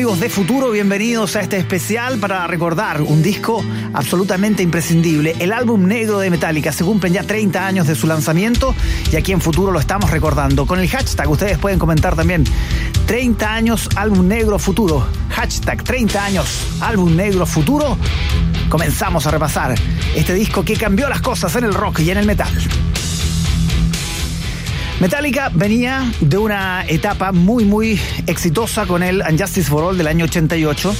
amigos 0.00 0.20
de 0.20 0.30
Futuro? 0.30 0.70
Bienvenidos 0.70 1.36
a 1.36 1.42
este 1.42 1.58
especial 1.58 2.18
para 2.18 2.46
recordar 2.46 3.02
un 3.02 3.22
disco 3.22 3.62
absolutamente 3.92 4.62
imprescindible. 4.62 5.36
El 5.38 5.52
álbum 5.52 5.86
negro 5.86 6.18
de 6.20 6.30
Metallica. 6.30 6.72
Se 6.72 6.84
cumplen 6.84 7.12
ya 7.12 7.22
30 7.22 7.66
años 7.66 7.86
de 7.86 7.94
su 7.94 8.06
lanzamiento 8.06 8.74
y 9.12 9.16
aquí 9.16 9.32
en 9.32 9.42
Futuro 9.42 9.72
lo 9.72 9.78
estamos 9.78 10.10
recordando. 10.10 10.64
Con 10.64 10.80
el 10.80 10.88
hashtag 10.88 11.28
ustedes 11.28 11.58
pueden 11.58 11.78
comentar 11.78 12.16
también 12.16 12.44
30 13.04 13.52
años 13.52 13.90
álbum 13.94 14.26
negro 14.26 14.58
futuro. 14.58 15.06
Hashtag 15.28 15.84
30 15.84 16.24
años 16.24 16.66
álbum 16.80 17.14
negro 17.14 17.44
futuro. 17.44 17.98
Comenzamos 18.70 19.26
a 19.26 19.30
repasar 19.30 19.74
este 20.16 20.32
disco 20.32 20.64
que 20.64 20.76
cambió 20.76 21.10
las 21.10 21.20
cosas 21.20 21.54
en 21.56 21.64
el 21.64 21.74
rock 21.74 22.00
y 22.00 22.10
en 22.10 22.16
el 22.16 22.24
metal. 22.24 22.48
Metallica 25.00 25.50
venía 25.54 26.12
de 26.20 26.36
una 26.36 26.84
etapa 26.86 27.32
muy, 27.32 27.64
muy 27.64 27.98
exitosa 28.26 28.84
con 28.84 29.02
el 29.02 29.22
Unjustice 29.22 29.70
for 29.70 29.82
All 29.82 29.96
del 29.96 30.06
año 30.06 30.26
88, 30.26 30.94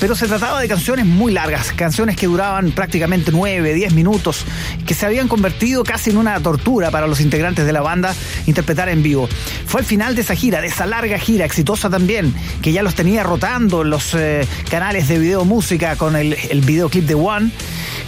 pero 0.00 0.14
se 0.14 0.26
trataba 0.26 0.60
de 0.60 0.68
canciones 0.68 1.06
muy 1.06 1.32
largas, 1.32 1.72
canciones 1.72 2.16
que 2.16 2.26
duraban 2.26 2.72
prácticamente 2.72 3.30
9, 3.32 3.74
10 3.74 3.94
minutos, 3.94 4.44
que 4.86 4.94
se 4.94 5.06
habían 5.06 5.28
convertido 5.28 5.84
casi 5.84 6.10
en 6.10 6.16
una 6.16 6.38
tortura 6.40 6.90
para 6.90 7.06
los 7.06 7.20
integrantes 7.20 7.66
de 7.66 7.72
la 7.72 7.80
banda 7.80 8.14
interpretar 8.46 8.88
en 8.88 9.02
vivo. 9.02 9.28
Fue 9.66 9.80
el 9.80 9.86
final 9.86 10.14
de 10.14 10.22
esa 10.22 10.34
gira, 10.34 10.60
de 10.60 10.68
esa 10.68 10.86
larga 10.86 11.18
gira, 11.18 11.44
exitosa 11.44 11.90
también, 11.90 12.34
que 12.62 12.72
ya 12.72 12.82
los 12.82 12.94
tenía 12.94 13.22
rotando 13.22 13.82
en 13.82 13.90
los 13.90 14.14
eh, 14.14 14.46
canales 14.70 15.08
de 15.08 15.18
video 15.18 15.44
música 15.44 15.96
con 15.96 16.16
el, 16.16 16.34
el 16.50 16.60
videoclip 16.60 17.04
de 17.04 17.14
One 17.14 17.50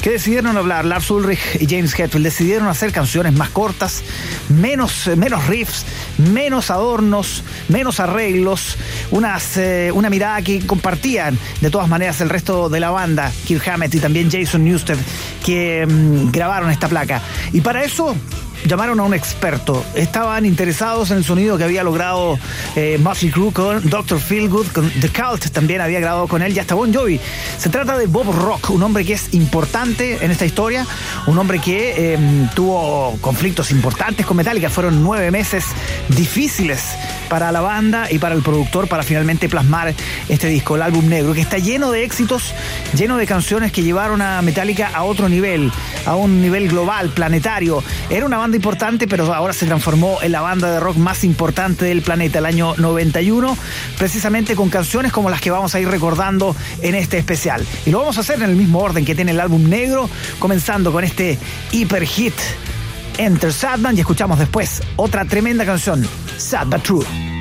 que 0.01 0.11
decidieron 0.11 0.57
hablar, 0.57 0.85
Lars 0.85 1.11
Ulrich 1.11 1.41
y 1.61 1.66
James 1.66 1.99
Hetfield, 1.99 2.25
decidieron 2.25 2.69
hacer 2.69 2.91
canciones 2.91 3.35
más 3.35 3.51
cortas, 3.51 4.02
menos, 4.49 5.11
menos 5.16 5.47
riffs, 5.47 5.85
menos 6.33 6.71
adornos, 6.71 7.43
menos 7.68 8.01
arreglos, 8.01 8.76
eh, 9.57 9.90
una 9.95 10.10
mirada 10.10 10.43
que 10.43 10.66
compartían 10.66 11.38
de 11.60 11.71
todas 11.71 11.88
maneras 11.88 12.21
el 12.21 12.29
resto 12.29 12.68
de 12.68 12.80
la 12.80 12.90
banda, 12.90 13.32
Kirk 13.46 13.66
Hammett 13.68 13.95
y 13.95 14.01
también 14.01 14.30
Jason 14.30 14.65
Newsted, 14.65 14.98
que 15.45 15.87
mm, 15.87 16.30
grabaron 16.30 16.71
esta 16.71 16.88
placa. 16.88 17.23
Y 17.52 17.60
para 17.60 17.82
eso 17.82 18.15
llamaron 18.65 19.01
a 19.01 19.05
un 19.05 19.15
experto. 19.15 19.85
Estaban 19.95 20.47
interesados 20.47 21.11
en 21.11 21.19
el 21.19 21.25
sonido 21.25 21.59
que 21.59 21.65
había 21.65 21.83
logrado 21.83 22.39
eh, 22.77 22.99
Motley 23.01 23.30
con 23.53 23.89
Dr. 23.89 24.21
Feelgood, 24.21 24.66
con 24.69 24.91
The 24.91 25.09
Cult 25.09 25.51
también 25.51 25.80
había 25.80 26.01
grabado 26.01 26.29
con 26.29 26.43
él 26.43 26.55
y 26.55 26.59
hasta 26.59 26.75
Bon 26.75 26.93
Jovi. 26.93 27.21
Se 27.59 27.69
trata 27.69 27.97
de 27.97 28.07
Bob 28.07 28.31
Rock, 28.33 28.71
un 28.71 28.83
hombre 28.83 29.05
que 29.05 29.15
es 29.15 29.33
importante 29.35 30.25
en 30.25 30.31
esta 30.31 30.45
historia, 30.45 30.87
un 31.27 31.38
hombre 31.38 31.59
que 31.59 32.15
em, 32.15 32.49
tuvo 32.55 33.16
conflictos 33.21 33.71
importantes 33.71 34.27
con 34.27 34.37
Metallica. 34.37 34.71
Fueron 34.71 35.03
nueve 35.03 35.31
meses 35.31 35.65
difíciles 36.09 36.81
para 37.30 37.52
la 37.52 37.60
banda 37.60 38.09
y 38.10 38.18
para 38.18 38.34
el 38.34 38.42
productor 38.42 38.88
para 38.88 39.04
finalmente 39.04 39.48
plasmar 39.48 39.95
este 40.28 40.48
disco, 40.48 40.74
el 40.74 40.82
álbum 40.82 41.09
negro, 41.09 41.32
que 41.32 41.40
está 41.40 41.56
lleno 41.56 41.92
de 41.92 42.04
éxitos, 42.04 42.52
lleno 42.95 43.16
de 43.16 43.26
canciones 43.26 43.73
que 43.73 43.82
llevaron 43.82 44.20
a 44.20 44.42
Metallica 44.42 44.90
a 44.92 45.04
otro 45.04 45.28
nivel, 45.28 45.70
a 46.04 46.16
un 46.16 46.42
nivel 46.42 46.68
global, 46.68 47.10
planetario. 47.10 47.82
Era 48.10 48.26
una 48.26 48.36
banda 48.36 48.56
importante, 48.56 49.06
pero 49.06 49.32
ahora 49.32 49.52
se 49.52 49.64
transformó 49.64 50.18
en 50.23 50.32
la 50.32 50.40
banda 50.40 50.73
de 50.73 50.80
rock 50.80 50.96
más 50.96 51.23
importante 51.23 51.84
del 51.84 52.02
planeta, 52.02 52.40
el 52.40 52.46
año 52.46 52.74
91, 52.76 53.56
precisamente 53.96 54.56
con 54.56 54.68
canciones 54.68 55.12
como 55.12 55.30
las 55.30 55.40
que 55.40 55.52
vamos 55.52 55.74
a 55.74 55.80
ir 55.80 55.88
recordando 55.88 56.56
en 56.82 56.96
este 56.96 57.16
especial. 57.16 57.64
Y 57.86 57.90
lo 57.90 58.01
vamos 58.01 58.18
a 58.18 58.23
hacer 58.23 58.42
en 58.42 58.51
el 58.51 58.56
mismo 58.56 58.80
orden 58.80 59.04
que 59.04 59.14
tiene 59.14 59.30
el 59.30 59.40
álbum 59.40 59.68
negro, 59.68 60.10
comenzando 60.40 60.90
con 60.90 61.04
este 61.04 61.38
hiper 61.70 62.04
hit 62.04 62.34
Enter 63.21 63.52
Sadman 63.52 63.99
y 63.99 64.00
escuchamos 64.00 64.38
después 64.38 64.82
otra 64.97 65.26
tremenda 65.26 65.66
canción, 65.66 66.03
Sad 66.38 66.69
But 66.69 66.82
True. 66.82 67.40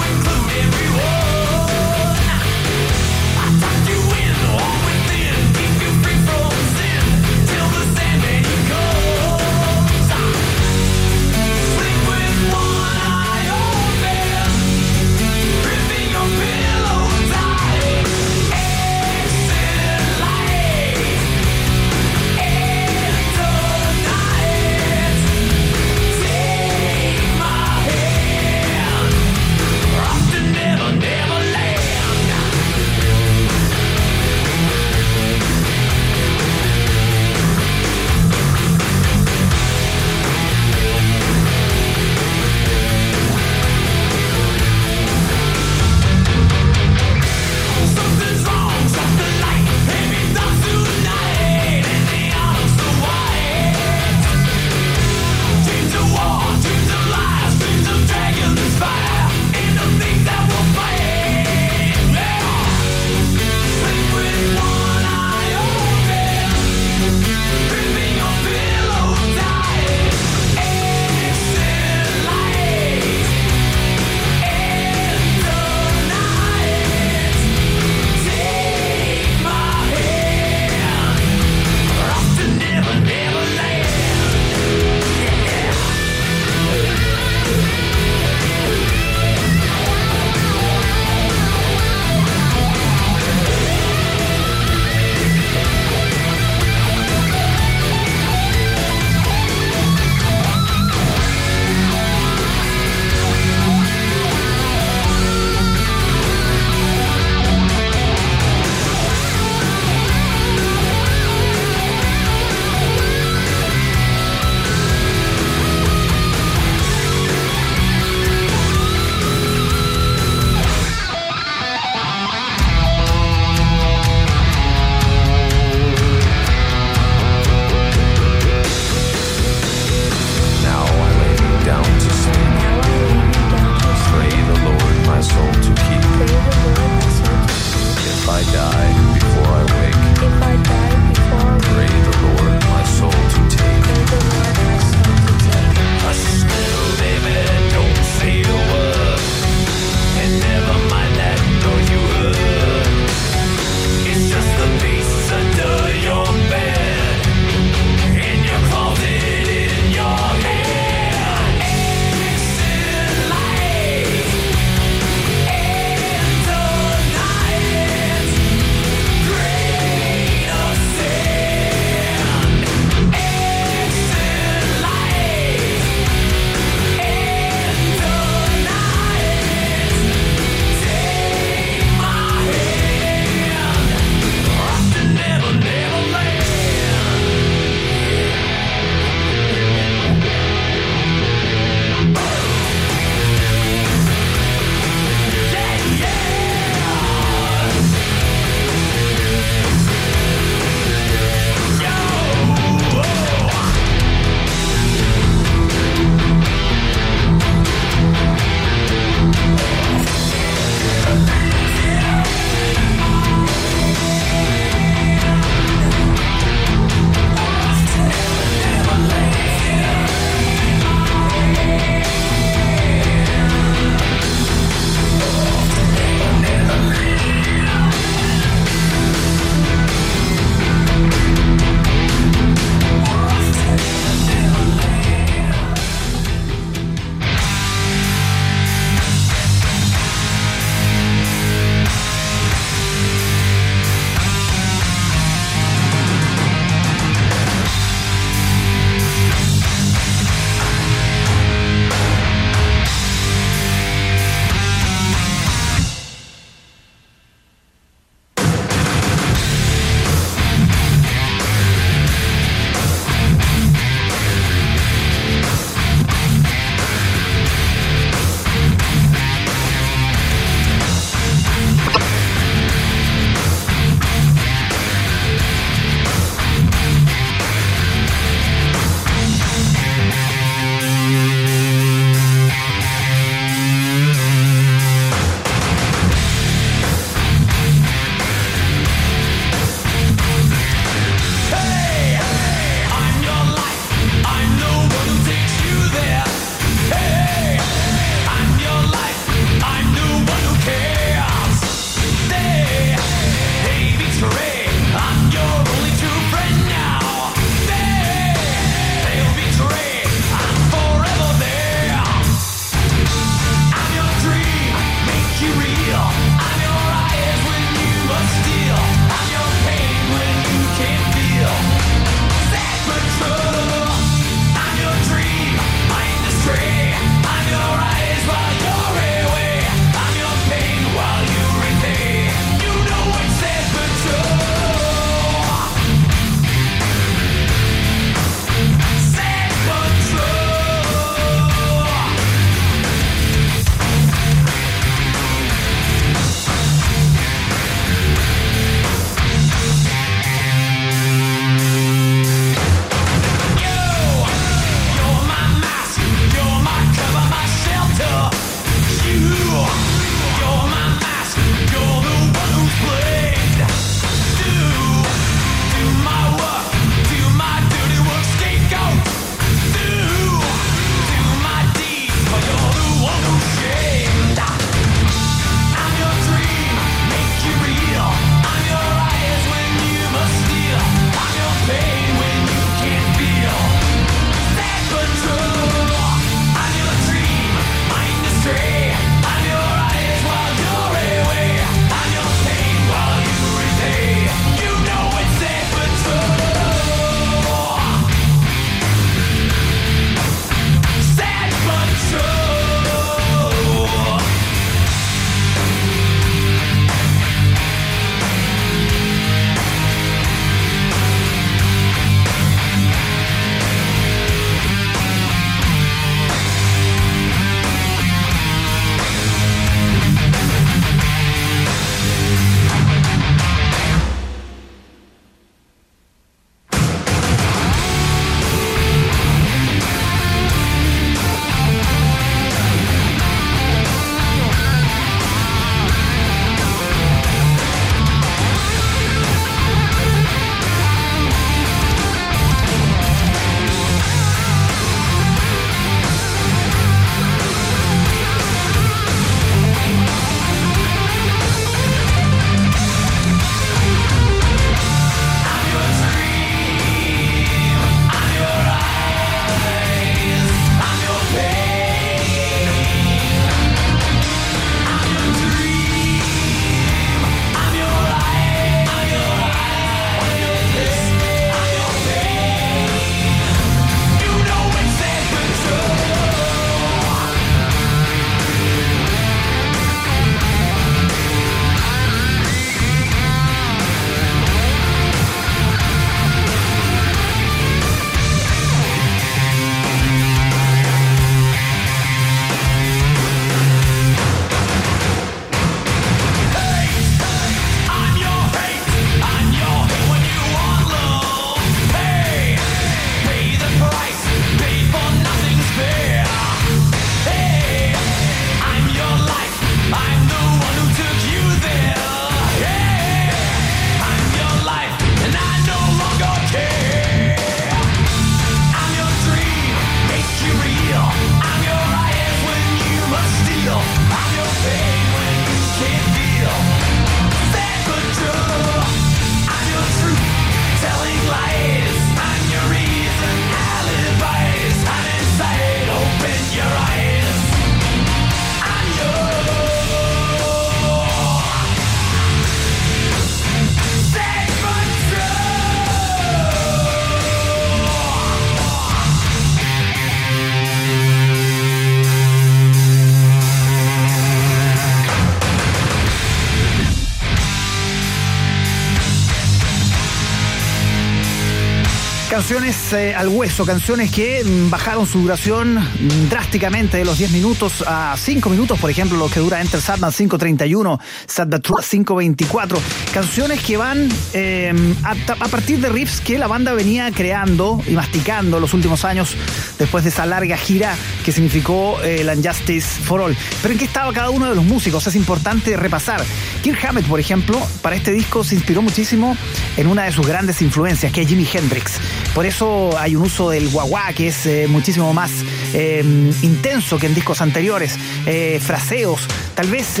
Canciones 562.42 562.92
eh, 562.92 563.14
al 563.14 563.28
hueso, 563.28 563.64
canciones 563.64 564.10
que 564.10 564.42
mm, 564.42 564.68
bajaron 564.68 565.06
su 565.06 565.20
duración 565.20 565.76
mm, 565.76 566.28
drásticamente 566.28 566.96
de 566.96 567.04
los 567.04 567.16
10 567.16 567.30
minutos 567.30 567.84
a 567.86 568.16
5 568.18 568.50
minutos, 568.50 568.80
por 568.80 568.90
ejemplo, 568.90 569.16
lo 569.16 569.28
que 569.28 569.38
dura 569.38 569.60
Enter 569.60 569.80
Sadman 569.80 570.10
5.31, 570.10 570.98
Sad 571.28 571.46
5.24. 571.46 572.80
Canciones 573.14 573.62
que 573.62 573.76
van 573.76 574.08
em, 574.32 574.92
a, 575.04 575.12
a, 575.12 575.48
partir 575.48 575.78
de 575.78 575.88
riffs 575.88 576.20
que 576.20 576.36
la 576.36 576.48
banda 576.48 576.72
venía 576.72 577.12
creando 577.12 577.80
y 577.86 577.92
masticando 577.92 578.58
los 578.58 578.74
últimos 578.74 579.04
años 579.04 579.36
después 579.78 580.02
de 580.02 580.10
esa 580.10 580.26
larga 580.26 580.56
gira 580.56 580.96
que 581.22 581.32
significó 581.32 582.00
el 582.02 582.28
eh, 582.28 582.32
Unjustice 582.36 583.00
for 583.02 583.20
All. 583.20 583.36
Pero 583.62 583.72
en 583.72 583.78
qué 583.78 583.84
estaba 583.84 584.12
cada 584.12 584.30
uno 584.30 584.48
de 584.48 584.54
los 584.54 584.64
músicos, 584.64 585.06
es 585.06 585.16
importante 585.16 585.76
repasar. 585.76 586.22
Kirk 586.62 586.84
Hammett, 586.84 587.06
por 587.06 587.20
ejemplo, 587.20 587.60
para 587.80 587.96
este 587.96 588.12
disco 588.12 588.44
se 588.44 588.54
inspiró 588.54 588.82
muchísimo 588.82 589.36
en 589.76 589.86
una 589.86 590.04
de 590.04 590.12
sus 590.12 590.26
grandes 590.26 590.62
influencias, 590.62 591.12
que 591.12 591.22
es 591.22 591.28
Jimi 591.28 591.46
Hendrix. 591.52 591.92
Por 592.34 592.46
eso 592.46 592.96
hay 592.98 593.16
un 593.16 593.22
uso 593.22 593.50
del 593.50 593.68
guagua 593.68 594.12
que 594.14 594.28
es 594.28 594.46
eh, 594.46 594.66
muchísimo 594.68 595.12
más 595.12 595.30
eh, 595.74 596.02
intenso 596.42 596.98
que 596.98 597.06
en 597.06 597.14
discos 597.14 597.40
anteriores. 597.40 597.98
Eh, 598.26 598.60
fraseos, 598.64 599.20
tal 599.54 599.68
vez 599.68 600.00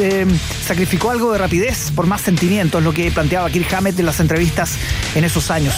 sacrificó 0.64 1.10
algo 1.10 1.32
de 1.32 1.38
rapidez 1.38 1.90
por 1.94 2.06
más 2.06 2.20
sentimiento, 2.20 2.78
es 2.78 2.84
lo 2.84 2.92
que 2.92 3.10
planteaba 3.10 3.50
Kirk 3.50 3.72
Hammett 3.72 3.98
en 3.98 4.06
las 4.06 4.20
entrevistas 4.20 4.76
en 5.14 5.24
esos 5.24 5.50
años. 5.50 5.74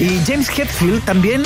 Y 0.00 0.20
James 0.26 0.48
Hetfield 0.48 1.04
también 1.04 1.42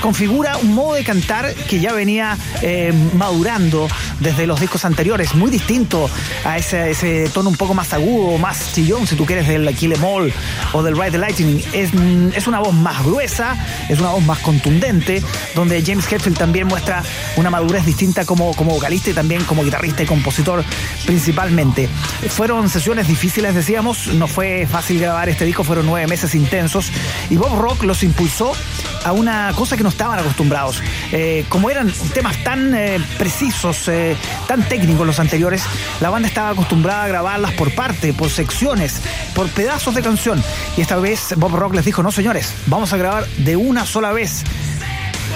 configura 0.00 0.56
un 0.58 0.74
modo 0.74 0.94
de 0.94 1.04
cantar 1.04 1.54
que 1.54 1.80
ya 1.80 1.92
venía 1.92 2.36
eh, 2.62 2.92
madurando 3.14 3.88
desde 4.20 4.46
los 4.46 4.60
discos 4.60 4.84
anteriores, 4.84 5.34
muy 5.34 5.50
distinto 5.50 6.10
a 6.44 6.58
ese, 6.58 7.28
tono 7.32 7.50
un 7.50 7.56
poco 7.56 7.74
más 7.74 7.92
agudo, 7.92 8.38
más 8.38 8.72
chillón, 8.72 9.06
si 9.06 9.16
tú 9.16 9.26
quieres, 9.26 9.46
del 9.46 9.74
Kill 9.74 9.92
Em 9.92 10.04
All 10.04 10.32
o 10.72 10.82
del 10.82 10.94
Ride 10.96 11.12
the 11.12 11.18
Lightning. 11.18 11.62
Es, 11.72 11.90
es 12.34 12.46
una 12.46 12.60
voz 12.60 12.74
más 12.74 13.04
gruesa, 13.04 13.56
es 13.88 13.98
una 14.00 14.10
voz 14.10 14.24
más 14.24 14.38
contundente, 14.38 15.22
donde 15.54 15.82
James 15.82 16.10
Hetfield 16.10 16.38
también 16.38 16.66
muestra 16.66 17.02
una 17.36 17.50
madurez 17.50 17.84
distinta 17.84 18.24
como, 18.24 18.54
como 18.54 18.72
vocalista 18.72 19.10
y 19.10 19.14
también 19.14 19.44
como 19.44 19.64
guitarrista 19.64 20.02
y 20.02 20.06
compositor 20.06 20.64
principalmente. 21.06 21.88
Fueron 22.28 22.68
sesiones 22.68 23.08
difíciles, 23.08 23.54
decíamos, 23.54 24.08
no 24.08 24.26
fue 24.26 24.66
fácil 24.70 25.00
grabar 25.00 25.28
este 25.28 25.44
disco, 25.44 25.64
fueron 25.64 25.86
nueve 25.86 26.06
meses 26.06 26.34
intensos 26.34 26.90
y 27.30 27.36
Bob 27.36 27.58
Rock 27.58 27.84
los 27.84 28.02
impulsó 28.02 28.52
a 29.04 29.12
una 29.12 29.52
cosa 29.54 29.76
que 29.76 29.82
no 29.82 29.88
estaban 29.88 30.18
acostumbrados. 30.18 30.82
Eh, 31.12 31.44
como 31.48 31.70
eran 31.70 31.90
temas 32.12 32.42
tan 32.44 32.74
eh, 32.74 33.00
precisos, 33.18 33.88
eh, 33.88 34.07
tan 34.46 34.62
técnicos 34.68 35.06
los 35.06 35.20
anteriores, 35.20 35.62
la 36.00 36.10
banda 36.10 36.28
estaba 36.28 36.50
acostumbrada 36.50 37.04
a 37.04 37.08
grabarlas 37.08 37.52
por 37.52 37.74
parte, 37.74 38.12
por 38.12 38.30
secciones, 38.30 39.00
por 39.34 39.48
pedazos 39.48 39.94
de 39.94 40.02
canción. 40.02 40.42
Y 40.76 40.80
esta 40.80 40.96
vez 40.96 41.34
Bob 41.36 41.54
Rock 41.54 41.74
les 41.74 41.84
dijo, 41.84 42.02
no 42.02 42.12
señores, 42.12 42.52
vamos 42.66 42.92
a 42.92 42.96
grabar 42.96 43.26
de 43.38 43.56
una 43.56 43.86
sola 43.86 44.12
vez 44.12 44.44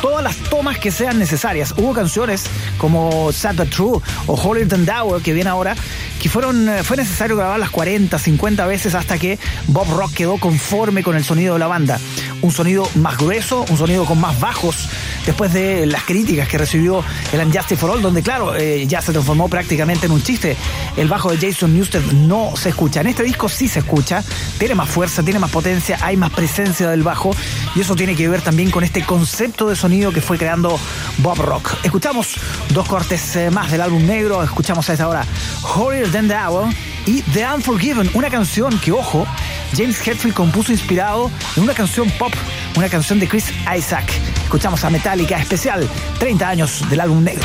todas 0.00 0.24
las 0.24 0.36
tomas 0.36 0.78
que 0.78 0.90
sean 0.90 1.18
necesarias. 1.18 1.74
Hubo 1.76 1.92
canciones 1.92 2.44
como 2.78 3.32
Sad 3.32 3.54
But 3.54 3.70
True 3.70 4.00
o 4.26 4.34
Holier 4.34 4.68
Than 4.68 4.84
Thou 4.84 5.20
que 5.20 5.32
viene 5.32 5.50
ahora, 5.50 5.76
que 6.20 6.28
fueron, 6.28 6.68
fue 6.82 6.96
necesario 6.96 7.36
grabarlas 7.36 7.70
40, 7.70 8.18
50 8.18 8.66
veces 8.66 8.94
hasta 8.94 9.18
que 9.18 9.38
Bob 9.68 9.88
Rock 9.94 10.12
quedó 10.12 10.38
conforme 10.38 11.02
con 11.02 11.16
el 11.16 11.24
sonido 11.24 11.54
de 11.54 11.60
la 11.60 11.68
banda 11.68 11.98
un 12.42 12.50
sonido 12.50 12.88
más 12.96 13.16
grueso, 13.16 13.64
un 13.70 13.78
sonido 13.78 14.04
con 14.04 14.20
más 14.20 14.38
bajos, 14.40 14.88
después 15.26 15.52
de 15.52 15.86
las 15.86 16.04
críticas 16.04 16.48
que 16.48 16.58
recibió 16.58 17.04
el 17.32 17.40
Unjustice 17.40 17.76
for 17.76 17.90
All, 17.90 18.02
donde 18.02 18.22
claro, 18.22 18.54
eh, 18.54 18.86
ya 18.86 19.00
se 19.00 19.12
transformó 19.12 19.48
prácticamente 19.48 20.06
en 20.06 20.12
un 20.12 20.22
chiste. 20.22 20.56
El 20.96 21.08
bajo 21.08 21.30
de 21.30 21.38
Jason 21.38 21.74
Newsted 21.74 22.02
no 22.12 22.52
se 22.56 22.70
escucha. 22.70 23.00
En 23.00 23.08
este 23.08 23.22
disco 23.22 23.48
sí 23.48 23.68
se 23.68 23.80
escucha, 23.80 24.22
tiene 24.58 24.74
más 24.74 24.88
fuerza, 24.88 25.22
tiene 25.22 25.38
más 25.38 25.50
potencia, 25.50 25.98
hay 26.00 26.16
más 26.16 26.30
presencia 26.30 26.88
del 26.88 27.02
bajo 27.02 27.34
y 27.74 27.80
eso 27.80 27.94
tiene 27.96 28.14
que 28.14 28.28
ver 28.28 28.40
también 28.40 28.70
con 28.70 28.84
este 28.84 29.04
concepto 29.04 29.68
de 29.68 29.76
sonido 29.76 30.12
que 30.12 30.20
fue 30.20 30.38
creando 30.38 30.78
Bob 31.18 31.38
Rock. 31.38 31.74
Escuchamos 31.82 32.34
dos 32.70 32.88
cortes 32.88 33.36
eh, 33.36 33.50
más 33.50 33.70
del 33.70 33.80
álbum 33.80 34.04
negro, 34.06 34.42
escuchamos 34.42 34.88
a 34.88 34.92
esta 34.92 35.08
hora 35.08 35.24
Holier 35.74 36.10
Than 36.10 36.28
the 36.28 36.36
Hour 36.36 36.68
y 37.06 37.22
The 37.22 37.46
Unforgiven, 37.46 38.10
una 38.14 38.30
canción 38.30 38.78
que, 38.78 38.92
ojo, 38.92 39.26
James 39.76 40.06
Hetfield 40.06 40.34
compuso 40.34 40.72
inspirado 40.72 41.30
en 41.56 41.64
una 41.64 41.74
canción 41.74 42.10
pop, 42.18 42.32
una 42.76 42.88
canción 42.88 43.18
de 43.18 43.28
Chris 43.28 43.52
Isaac. 43.76 44.10
Escuchamos 44.44 44.84
a 44.84 44.90
Metallica 44.90 45.36
especial, 45.36 45.88
30 46.18 46.48
años 46.48 46.84
del 46.88 47.00
álbum 47.00 47.22
negro. 47.22 47.44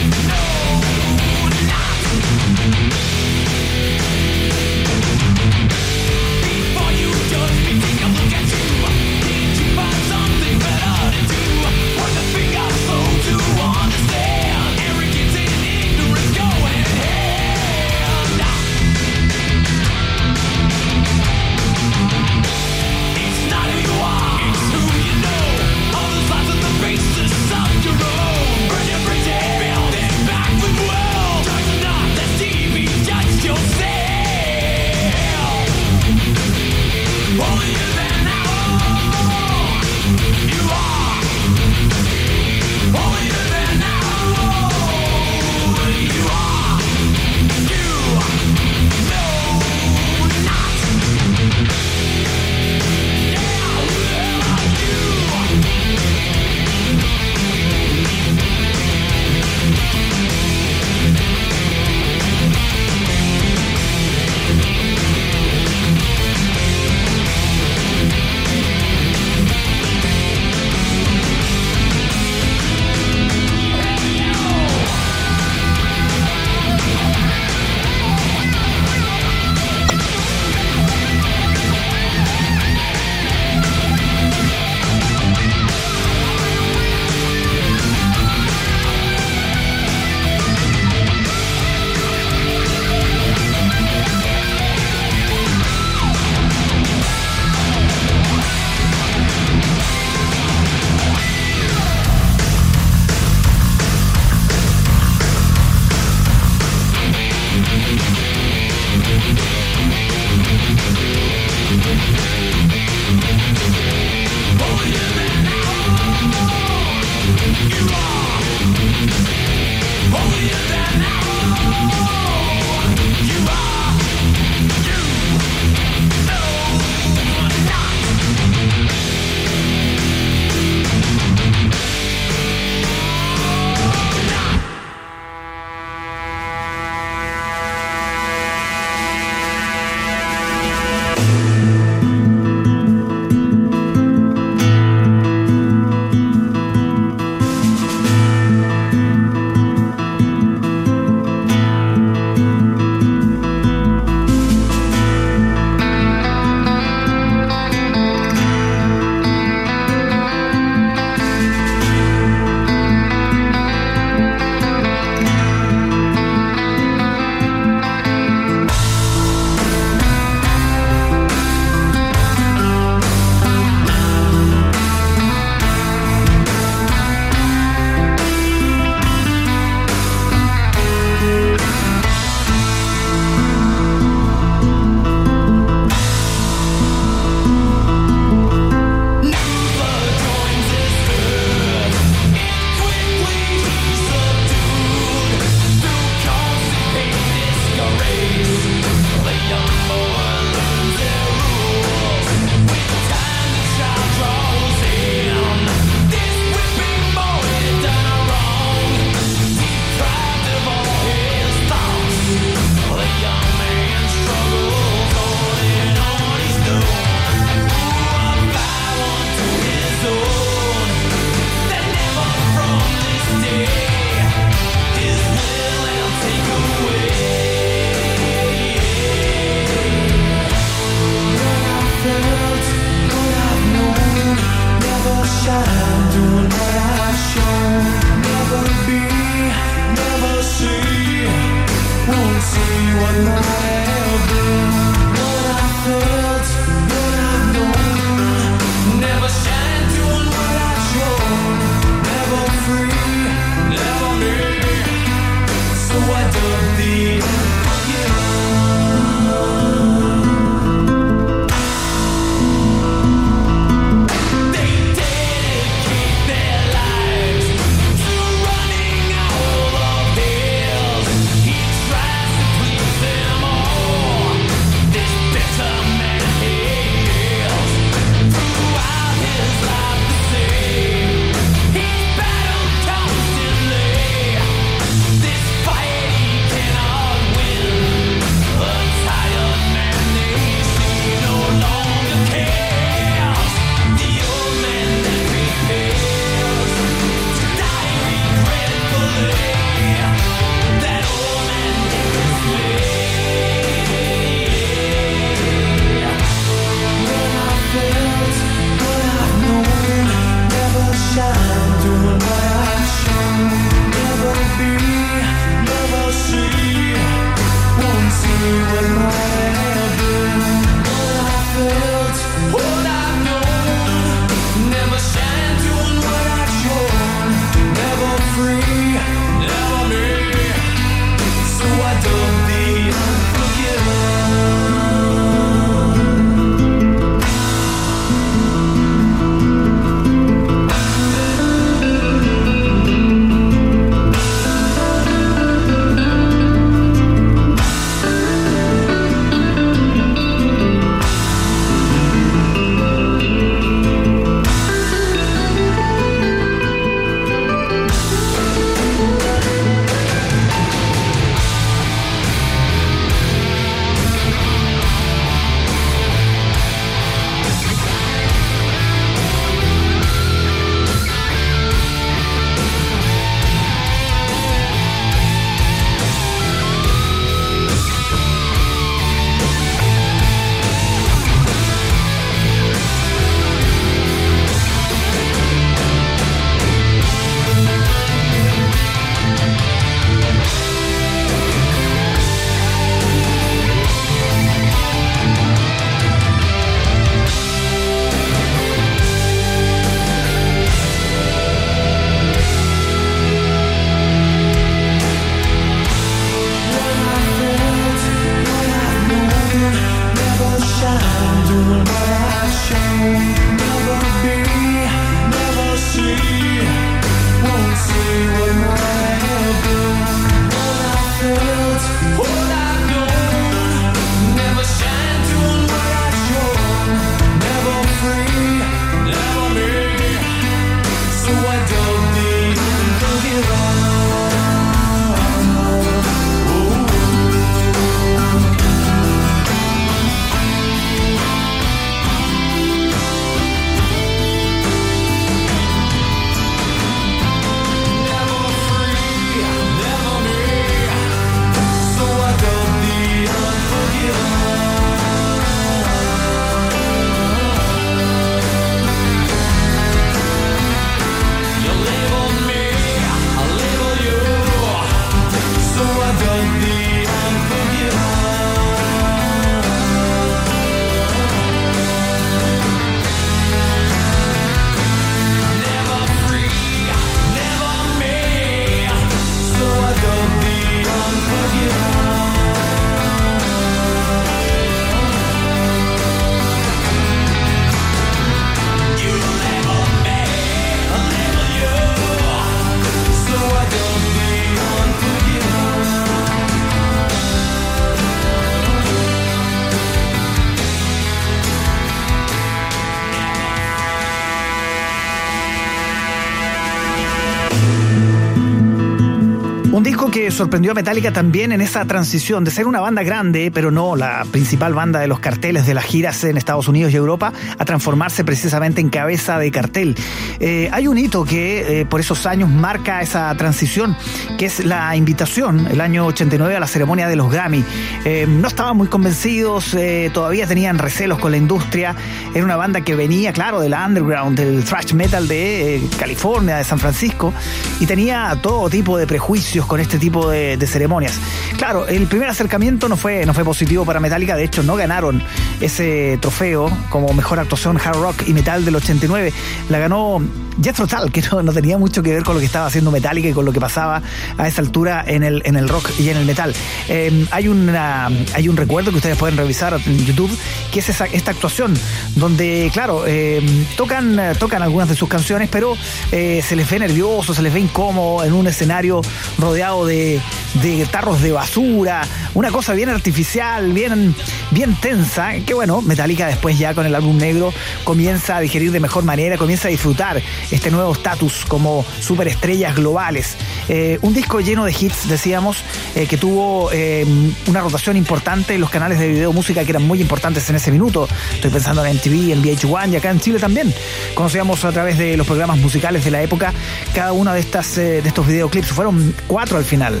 Sorprendió 510.30 510.72
a 510.72 510.74
Metallica 510.74 511.12
también 511.12 511.52
en 511.52 511.60
esa 511.60 511.84
transición 511.84 512.44
de 512.44 512.50
ser 512.50 512.66
una 512.66 512.80
banda 512.80 513.02
grande, 513.02 513.50
pero 513.52 513.70
no 513.70 513.96
la 513.96 514.24
principal 514.30 514.74
banda 514.74 515.00
de 515.00 515.06
los 515.06 515.20
carteles 515.20 515.66
de 515.66 515.74
las 515.74 515.84
giras 515.84 516.22
en 516.24 516.36
Estados 516.36 516.68
Unidos 516.68 516.92
y 516.92 516.96
Europa, 516.96 517.32
a 517.58 517.64
transformarse 517.64 518.24
precisamente 518.24 518.80
en 518.80 518.90
cabeza 518.90 519.38
de 519.38 519.50
cartel. 519.50 519.96
Eh, 520.38 520.68
hay 520.72 520.86
un 520.86 520.98
hito 520.98 521.24
que 521.24 521.80
eh, 521.80 521.86
por 521.86 522.00
esos 522.00 522.26
años 522.26 522.48
marca 522.50 523.00
esa 523.00 523.34
transición, 523.34 523.96
que 524.38 524.46
es 524.46 524.64
la 524.64 524.94
invitación, 524.96 525.66
el 525.70 525.80
año 525.80 526.06
89, 526.06 526.56
a 526.56 526.60
la 526.60 526.66
ceremonia 526.66 527.08
de 527.08 527.16
los 527.16 527.30
Grammy. 527.30 527.64
Eh, 528.04 528.26
no 528.28 528.48
estaban 528.48 528.76
muy 528.76 528.88
convencidos, 528.88 529.76
todavía 530.12 530.46
tenían 530.46 530.78
recelos 530.78 531.18
con 531.18 531.30
la 531.30 531.36
industria. 531.36 531.94
Era 532.34 532.44
una 532.44 532.56
banda 532.56 532.82
que 532.82 532.94
venía, 532.94 533.32
claro, 533.32 533.60
del 533.60 533.74
underground, 533.74 534.38
del 534.38 534.64
thrash 534.64 534.92
metal 534.92 535.28
de 535.28 535.82
California, 535.98 536.56
de 536.56 536.64
San 536.64 536.78
Francisco, 536.78 537.32
y 537.80 537.86
tenía 537.86 538.36
todo 538.42 538.68
tipo 538.68 538.98
de 538.98 539.06
prejuicios 539.06 539.66
con 539.66 539.80
este 539.80 539.98
tipo 539.98 540.19
de, 540.28 540.66
ceremonias. 540.66 541.18
Claro, 541.56 541.86
el 541.88 542.06
primer 542.06 542.28
acercamiento 542.28 542.88
no 542.88 542.96
fue, 542.96 543.24
no 543.26 543.34
fue 543.34 543.44
positivo 543.44 543.84
para 543.84 544.00
Metallica, 544.00 544.36
de 544.36 544.44
hecho 544.44 544.62
no 544.62 544.76
ganaron 544.76 545.22
ese 545.60 546.18
trofeo 546.20 546.70
como 546.90 547.12
mejor 547.12 547.38
actuación 547.38 547.78
hard 547.78 547.96
rock 547.96 548.22
y 548.26 548.34
metal 548.34 548.64
del 548.64 548.76
89. 548.76 549.32
La 549.68 549.78
ganó 549.78 550.20
Jethro 550.62 550.86
Tull, 550.86 551.10
que 551.10 551.22
no, 551.42 551.52
tenía 551.52 551.78
mucho 551.78 552.02
que 552.02 552.12
ver 552.12 552.22
con 552.22 552.34
lo 552.34 552.40
que 552.40 552.46
estaba 552.46 552.66
haciendo 552.66 552.90
Metallica 552.90 553.28
y 553.28 553.32
con 553.32 553.44
lo 553.44 553.52
que 553.52 553.60
pasaba 553.60 554.02
a 554.36 554.48
esa 554.48 554.60
altura 554.60 555.04
en 555.06 555.22
el, 555.22 555.42
en 555.44 555.56
el 555.56 555.68
rock 555.68 555.90
y 555.98 556.08
en 556.08 556.16
el 556.16 556.24
metal. 556.24 556.54
Em, 556.88 557.26
hay, 557.30 557.48
una, 557.48 558.06
hay 558.34 558.48
un 558.48 558.56
recuerdo 558.56 558.90
que 558.90 558.96
ustedes 558.96 559.16
pueden 559.16 559.36
revisar 559.36 559.80
en 559.84 560.04
YouTube, 560.04 560.30
que 560.70 560.80
es 560.80 560.88
esta 560.88 561.30
actuación, 561.30 561.74
donde, 562.16 562.70
claro, 562.72 563.06
em, 563.06 563.64
tocan, 563.76 564.18
tocan 564.38 564.62
algunas 564.62 564.88
de 564.88 564.96
sus 564.96 565.08
canciones, 565.08 565.48
pero 565.50 565.76
eh, 566.12 566.42
se 566.46 566.56
les 566.56 566.68
ve 566.68 566.78
nervioso, 566.78 567.34
se 567.34 567.42
les 567.42 567.52
ve 567.52 567.60
incómodo 567.60 568.24
en 568.24 568.32
un 568.32 568.46
escenario 568.46 569.00
rodeado 569.38 569.86
de, 569.86 570.20
de 570.62 570.86
tarros 570.86 571.22
de 571.22 571.32
basura, 571.32 572.02
una 572.34 572.50
cosa 572.50 572.74
bien 572.74 572.88
artificial, 572.88 573.72
bien, 573.72 574.14
bien 574.50 574.74
tensa, 574.76 575.32
que 575.46 575.54
bueno, 575.54 575.80
Metallica 575.82 576.26
después 576.26 576.58
ya 576.58 576.74
con 576.74 576.86
el 576.86 576.94
álbum 576.94 577.16
negro 577.16 577.52
comienza 577.84 578.36
a 578.36 578.40
digerir 578.40 578.72
de 578.72 578.80
mejor 578.80 579.04
manera, 579.04 579.36
comienza 579.36 579.68
a 579.68 579.70
disfrutar 579.70 580.22
este 580.50 580.70
nuevo 580.70 580.92
estatus 580.92 581.44
como 581.46 581.84
superestrellas 582.00 582.74
globales. 582.74 583.36
Eh, 583.68 583.98
un 584.02 584.14
disco 584.14 584.40
lleno 584.40 584.64
de 584.64 584.72
hits, 584.72 585.08
decíamos, 585.08 585.62
eh, 585.94 586.06
que 586.06 586.16
tuvo 586.16 586.70
eh, 586.72 587.06
una 587.46 587.60
rotación 587.60 587.96
importante 587.96 588.54
en 588.54 588.60
los 588.60 588.70
canales 588.70 588.98
de 588.98 589.08
video 589.08 589.32
música 589.32 589.64
que 589.64 589.70
eran 589.70 589.84
muy 589.84 590.00
importantes 590.00 590.48
en 590.50 590.56
ese 590.56 590.70
minuto. 590.70 591.08
Estoy 591.34 591.50
pensando 591.50 591.84
en 591.84 591.96
MTV, 591.96 592.32
en 592.32 592.42
VH1 592.42 592.92
y 592.92 592.96
acá 592.96 593.10
en 593.10 593.20
Chile 593.20 593.38
también. 593.38 593.74
Conocíamos 594.14 594.64
a 594.64 594.72
través 594.72 594.98
de 594.98 595.16
los 595.16 595.26
programas 595.26 595.58
musicales 595.58 596.04
de 596.04 596.10
la 596.10 596.22
época 596.22 596.52
cada 596.94 597.12
una 597.12 597.34
de 597.34 597.40
estas 597.40 597.76
de 597.76 597.98
estos 598.00 598.26
videoclips. 598.26 598.68
Fueron 598.68 599.14
cuatro 599.26 599.58
al 599.58 599.64
final. 599.64 600.00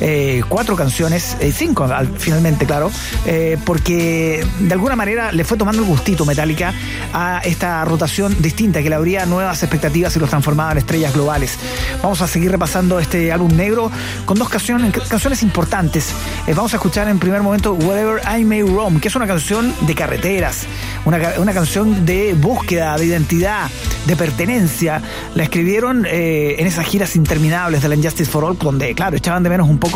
Eh, 0.00 0.42
cuatro 0.48 0.76
canciones, 0.76 1.36
eh, 1.40 1.52
cinco 1.52 1.86
finalmente, 2.16 2.64
claro, 2.64 2.90
eh, 3.26 3.58
porque 3.64 4.44
de 4.58 4.72
alguna 4.72 4.96
manera 4.96 5.30
le 5.30 5.44
fue 5.44 5.58
tomando 5.58 5.82
el 5.82 5.88
gustito 5.88 6.24
Metallica 6.24 6.72
a 7.12 7.40
esta 7.44 7.84
rotación 7.84 8.34
distinta 8.40 8.82
que 8.82 8.88
le 8.88 8.94
abría 8.94 9.26
nuevas 9.26 9.62
expectativas 9.62 10.16
y 10.16 10.18
los 10.18 10.30
transformaba 10.30 10.72
en 10.72 10.78
estrellas 10.78 11.12
globales. 11.12 11.58
Vamos 12.02 12.22
a 12.22 12.26
seguir 12.26 12.50
repasando 12.50 12.98
este 12.98 13.30
álbum 13.30 13.54
negro 13.54 13.90
con 14.24 14.38
dos 14.38 14.48
canciones, 14.48 14.92
canciones 15.08 15.42
importantes. 15.42 16.12
vamos 16.48 16.72
a 16.72 16.76
escuchar 16.76 17.08
en 17.08 17.18
primer 17.18 17.42
momento 17.42 17.74
Whatever 17.74 18.22
I 18.38 18.44
May 18.44 18.62
Roam, 18.62 19.00
que 19.00 19.08
es 19.08 19.16
una 19.16 19.26
canción 19.26 19.74
de 19.82 19.94
carreteras, 19.94 20.66
una, 21.04 21.18
una 21.38 21.52
canción 21.52 22.06
de 22.06 22.34
búsqueda, 22.34 22.96
de 22.96 23.06
identidad, 23.06 23.70
de 24.06 24.16
pertenencia. 24.16 25.02
La 25.34 25.42
escribieron 25.42 26.06
en 26.06 26.66
esas 26.66 26.86
giras 26.86 27.16
interminables 27.16 27.82
de 27.82 27.88
la 27.88 27.94
Injustice 27.96 28.30
for 28.30 28.44
All, 28.44 28.56
donde, 28.58 28.94
claro, 28.94 29.16
echaban 29.16 29.42
de 29.42 29.50
menos 29.50 29.68
un 29.68 29.78
poco 29.78 29.89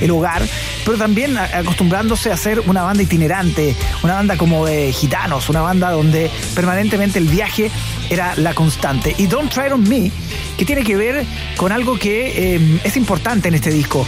el 0.00 0.10
hogar, 0.10 0.42
pero 0.84 0.96
también 0.96 1.36
acostumbrándose 1.36 2.30
a 2.32 2.36
ser 2.36 2.60
una 2.60 2.82
banda 2.82 3.02
itinerante, 3.02 3.76
una 4.02 4.14
banda 4.14 4.36
como 4.36 4.66
de 4.66 4.92
gitanos, 4.92 5.48
una 5.48 5.60
banda 5.60 5.90
donde 5.90 6.30
permanentemente 6.54 7.18
el 7.18 7.26
viaje 7.26 7.70
era 8.08 8.34
la 8.36 8.54
constante. 8.54 9.14
Y 9.18 9.26
Don't 9.26 9.52
Try 9.52 9.72
On 9.72 9.88
Me, 9.88 10.10
que 10.56 10.64
tiene 10.64 10.82
que 10.82 10.96
ver 10.96 11.24
con 11.56 11.72
algo 11.72 11.98
que 11.98 12.54
eh, 12.54 12.80
es 12.84 12.96
importante 12.96 13.48
en 13.48 13.54
este 13.54 13.70
disco. 13.70 14.06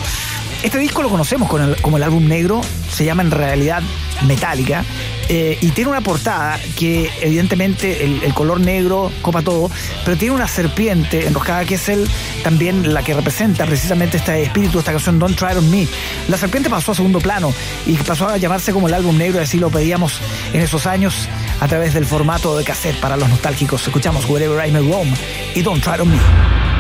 Este 0.63 0.79
disco 0.79 1.03
lo 1.03 1.09
conocemos 1.09 1.51
como 1.81 1.97
el 1.97 2.03
álbum 2.05 2.29
negro, 2.29 2.61
se 2.89 3.05
llama 3.05 3.23
en 3.23 3.33
realidad 3.33 3.83
Metálica, 4.27 4.85
eh, 5.29 5.59
y 5.61 5.71
tiene 5.71 5.91
una 5.91 6.01
portada 6.01 6.59
que 6.77 7.11
evidentemente 7.21 8.05
el, 8.05 8.33
color 8.35 8.61
negro 8.61 9.11
copa 9.23 9.43
todo, 9.43 9.71
pero 10.05 10.17
tiene 10.17 10.35
una 10.35 10.47
serpiente 10.47 11.27
enroscada 11.27 11.65
que 11.65 11.75
es 11.75 11.89
el, 11.89 12.09
también 12.45 12.95
la 12.95 13.03
que 13.03 13.13
representa 13.13 13.67
precisamente 13.67 14.19
este 14.19 14.43
espíritu 14.43 14.79
esta 14.79 14.93
canción 14.93 15.19
Don't 15.19 15.37
Try 15.37 15.57
On 15.57 15.69
Me. 15.69 15.89
La 16.29 16.37
serpiente 16.37 16.71
pasó 16.71 16.93
a 16.93 16.95
segundo 16.95 17.21
plano 17.21 17.53
y 17.85 17.95
pasó 17.95 18.29
a 18.29 18.37
llamarse 18.37 18.73
como 18.73 18.87
el 18.87 18.95
álbum 18.95 19.19
negro, 19.19 19.41
así 19.41 19.59
lo 19.59 19.71
pedíamos 19.71 20.21
en 20.53 20.61
esos 20.61 20.87
años 20.87 21.29
a 21.61 21.67
través 21.67 21.93
del 21.95 22.07
formato 22.07 22.57
de 22.57 22.65
cassette 22.65 23.01
para 23.01 23.17
los 23.17 23.29
nostálgicos. 23.29 23.85
Escuchamos 23.87 24.29
Wherever 24.29 24.65
I 24.65 24.71
May 24.71 24.89
Roam 24.89 25.09
y 25.55 25.63
Don't 25.63 25.83
Try 25.83 26.01
On 26.01 26.11
Me. 26.11 26.72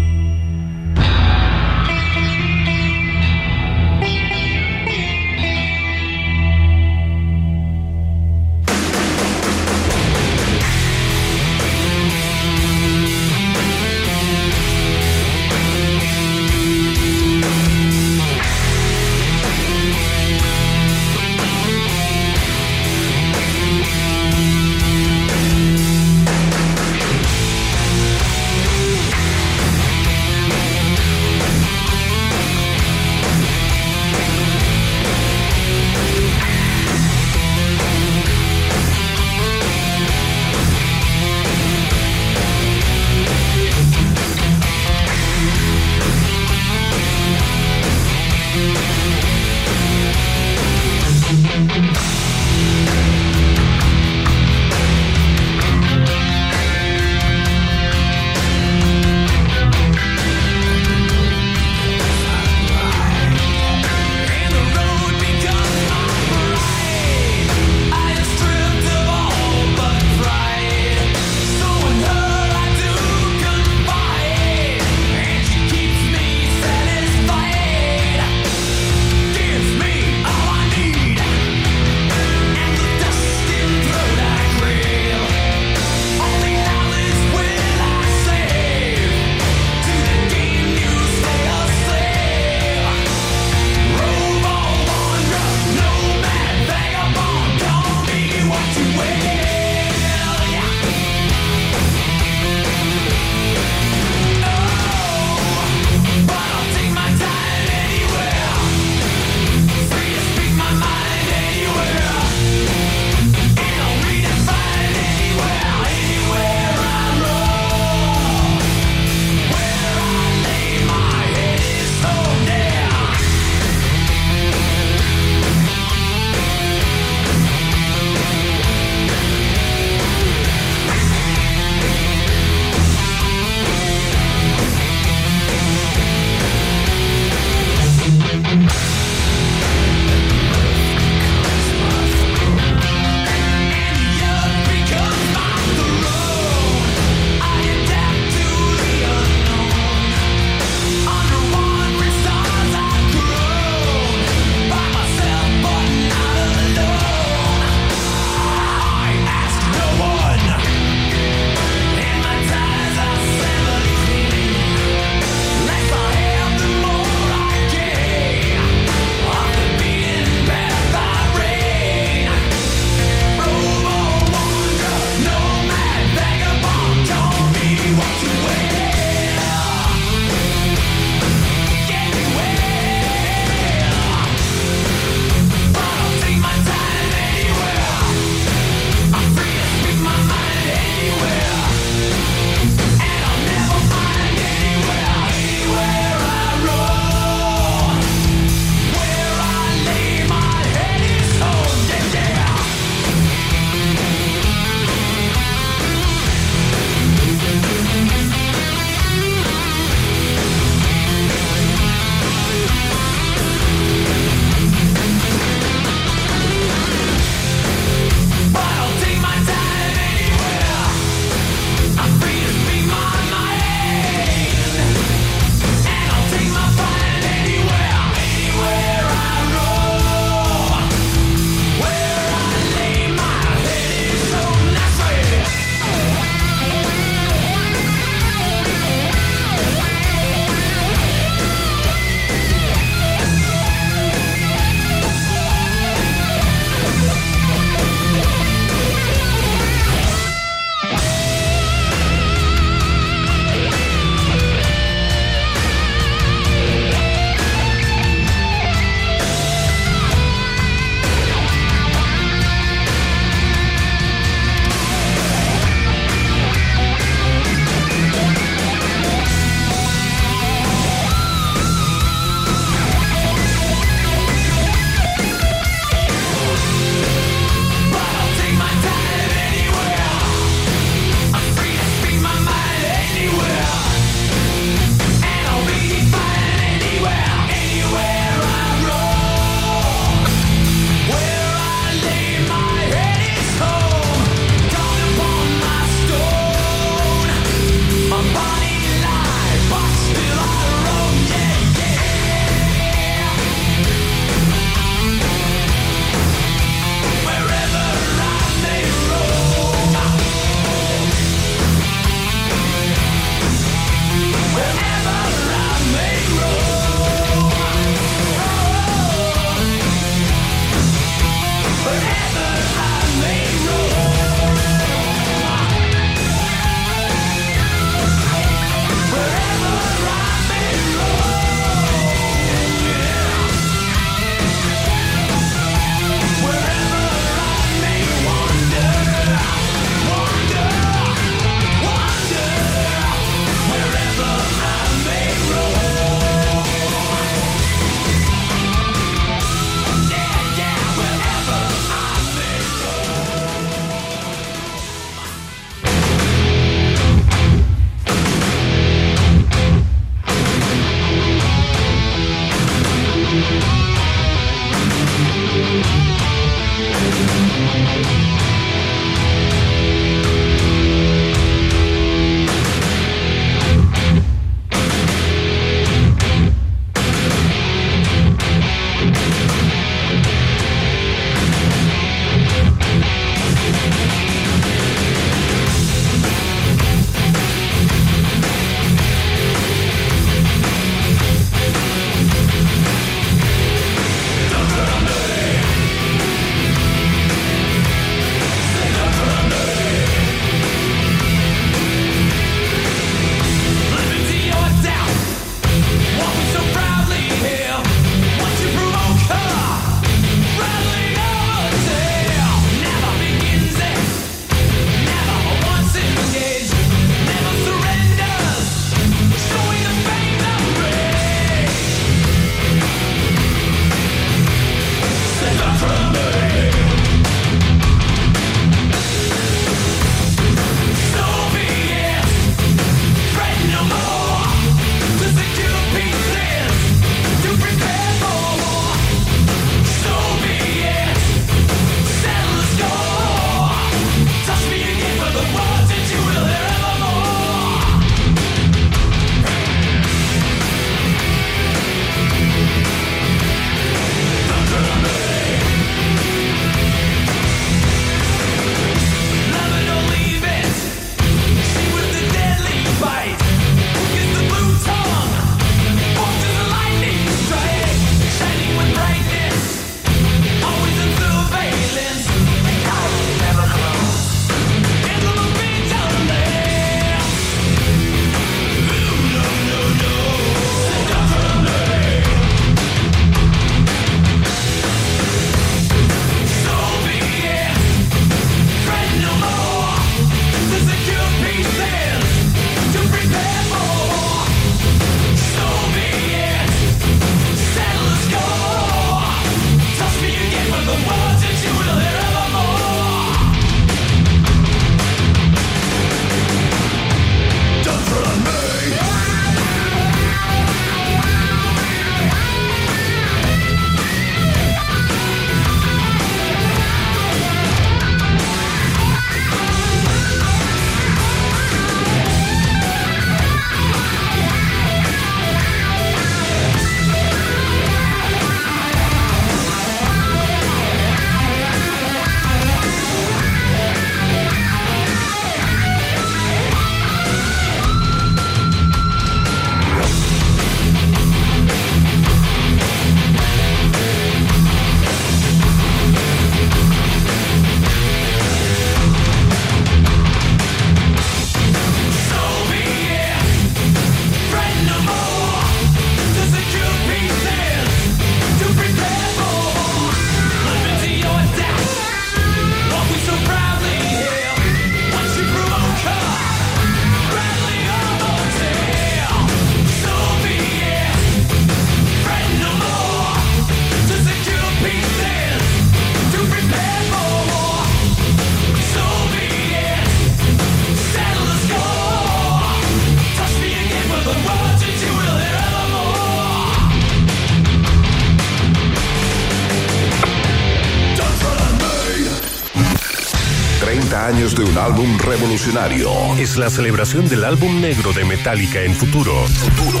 De 594.56 594.64
un 594.64 594.78
álbum 594.78 595.18
revolucionario. 595.18 596.10
Es 596.38 596.56
la 596.56 596.70
celebración 596.70 597.28
del 597.28 597.44
álbum 597.44 597.80
negro 597.80 598.12
de 598.12 598.24
Metallica 598.24 598.80
en 598.80 598.94
futuro. 598.94 599.34
Futuro, 599.46 600.00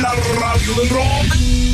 la 0.00 0.12
radio 0.38 0.74
del 0.74 0.90
rock. 0.90 1.64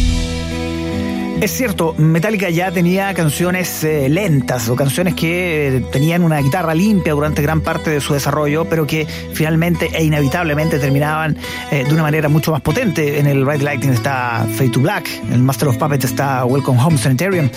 Es 1.40 1.52
cierto, 1.52 1.94
Metallica 1.96 2.50
ya 2.50 2.70
tenía 2.70 3.14
canciones 3.14 3.82
eh, 3.82 4.10
lentas 4.10 4.68
o 4.68 4.76
canciones 4.76 5.14
que 5.14 5.68
eh, 5.68 5.80
tenían 5.90 6.22
una 6.22 6.38
guitarra 6.40 6.74
limpia 6.74 7.14
durante 7.14 7.40
gran 7.40 7.62
parte 7.62 7.88
de 7.88 8.02
su 8.02 8.12
desarrollo, 8.12 8.66
pero 8.66 8.86
que 8.86 9.06
finalmente 9.06 9.88
e 9.90 10.04
inevitablemente 10.04 10.78
terminaban 10.78 11.38
eh, 11.70 11.84
de 11.84 11.94
una 11.94 12.02
manera 12.02 12.28
mucho 12.28 12.52
más 12.52 12.60
potente. 12.60 13.18
En 13.18 13.26
el 13.26 13.46
Red 13.46 13.62
Lightning 13.62 13.94
está 13.94 14.46
Fade 14.54 14.68
to 14.68 14.80
Black, 14.80 15.08
en 15.28 15.32
el 15.32 15.42
Master 15.42 15.68
of 15.68 15.78
Puppets 15.78 16.04
está 16.04 16.44
Welcome 16.44 16.78
Home 16.78 16.98
Sanitarium, 16.98 17.48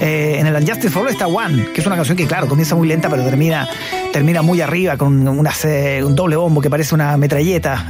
en 0.00 0.46
el 0.46 0.54
Unjustice 0.54 0.88
for 0.88 1.02
All 1.02 1.10
está 1.10 1.26
One, 1.26 1.72
que 1.74 1.82
es 1.82 1.86
una 1.86 1.96
canción 1.96 2.16
que 2.16 2.26
claro, 2.26 2.48
comienza 2.48 2.74
muy 2.74 2.88
lenta, 2.88 3.10
pero 3.10 3.22
termina, 3.22 3.68
termina 4.16 4.40
muy 4.40 4.62
arriba 4.62 4.96
con 4.96 5.28
un 5.28 6.16
doble 6.16 6.36
bombo 6.36 6.62
que 6.62 6.70
parece 6.70 6.94
una 6.94 7.18
metralleta, 7.18 7.86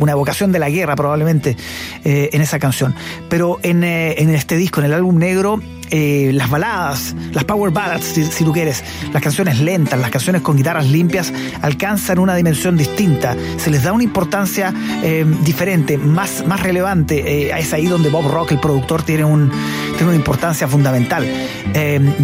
una 0.00 0.12
evocación 0.12 0.50
de 0.50 0.58
la 0.58 0.70
guerra 0.70 0.96
probablemente 0.96 1.54
en 2.02 2.40
esa 2.40 2.58
canción. 2.58 2.94
Pero 3.28 3.58
en, 3.62 3.84
en 3.84 4.30
este 4.30 4.56
disco, 4.56 4.80
el 4.86 4.94
álbum 4.94 5.18
negro 5.18 5.60
eh, 5.90 6.30
las 6.32 6.50
baladas, 6.50 7.14
las 7.32 7.44
power 7.44 7.70
ballads, 7.70 8.04
si, 8.04 8.44
tú 8.44 8.52
quieres, 8.52 8.82
las 9.12 9.22
canciones 9.22 9.60
lentas, 9.60 9.98
las 10.00 10.10
canciones 10.10 10.42
con 10.42 10.56
guitarras 10.56 10.86
limpias, 10.86 11.32
alcanzan 11.62 12.18
una 12.18 12.34
dimensión 12.34 12.76
distinta, 12.76 13.36
se 13.56 13.70
les 13.70 13.84
da 13.84 13.92
una 13.92 14.02
importancia 14.02 14.74
eh, 15.04 15.24
diferente, 15.44 15.96
más, 15.96 16.44
más 16.46 16.60
relevante. 16.60 17.46
Eh, 17.46 17.56
es 17.56 17.72
ahí 17.72 17.86
donde 17.86 18.10
Bob 18.10 18.28
Rock, 18.28 18.52
el 18.52 18.58
productor, 18.60 19.02
tiene, 19.02 19.24
un, 19.24 19.50
tiene 19.96 20.08
una 20.08 20.16
importancia 20.16 20.66
fundamental. 20.66 21.24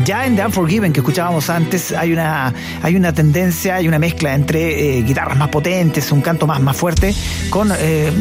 ya 0.04 0.26
en 0.26 0.36
The 0.36 0.46
Unforgiven, 0.46 0.92
que 0.92 1.00
escuchábamos 1.00 1.48
antes, 1.48 1.92
hay 1.92 2.12
una, 2.12 2.52
hay 2.82 2.96
una 2.96 3.12
tendencia, 3.12 3.76
hay 3.76 3.86
una 3.86 3.98
mezcla 3.98 4.34
entre 4.34 5.02
guitarras 5.02 5.38
más 5.38 5.50
potentes, 5.50 6.10
un 6.10 6.20
canto 6.20 6.46
más, 6.46 6.60
más 6.60 6.76
fuerte, 6.76 7.14
con 7.50 7.70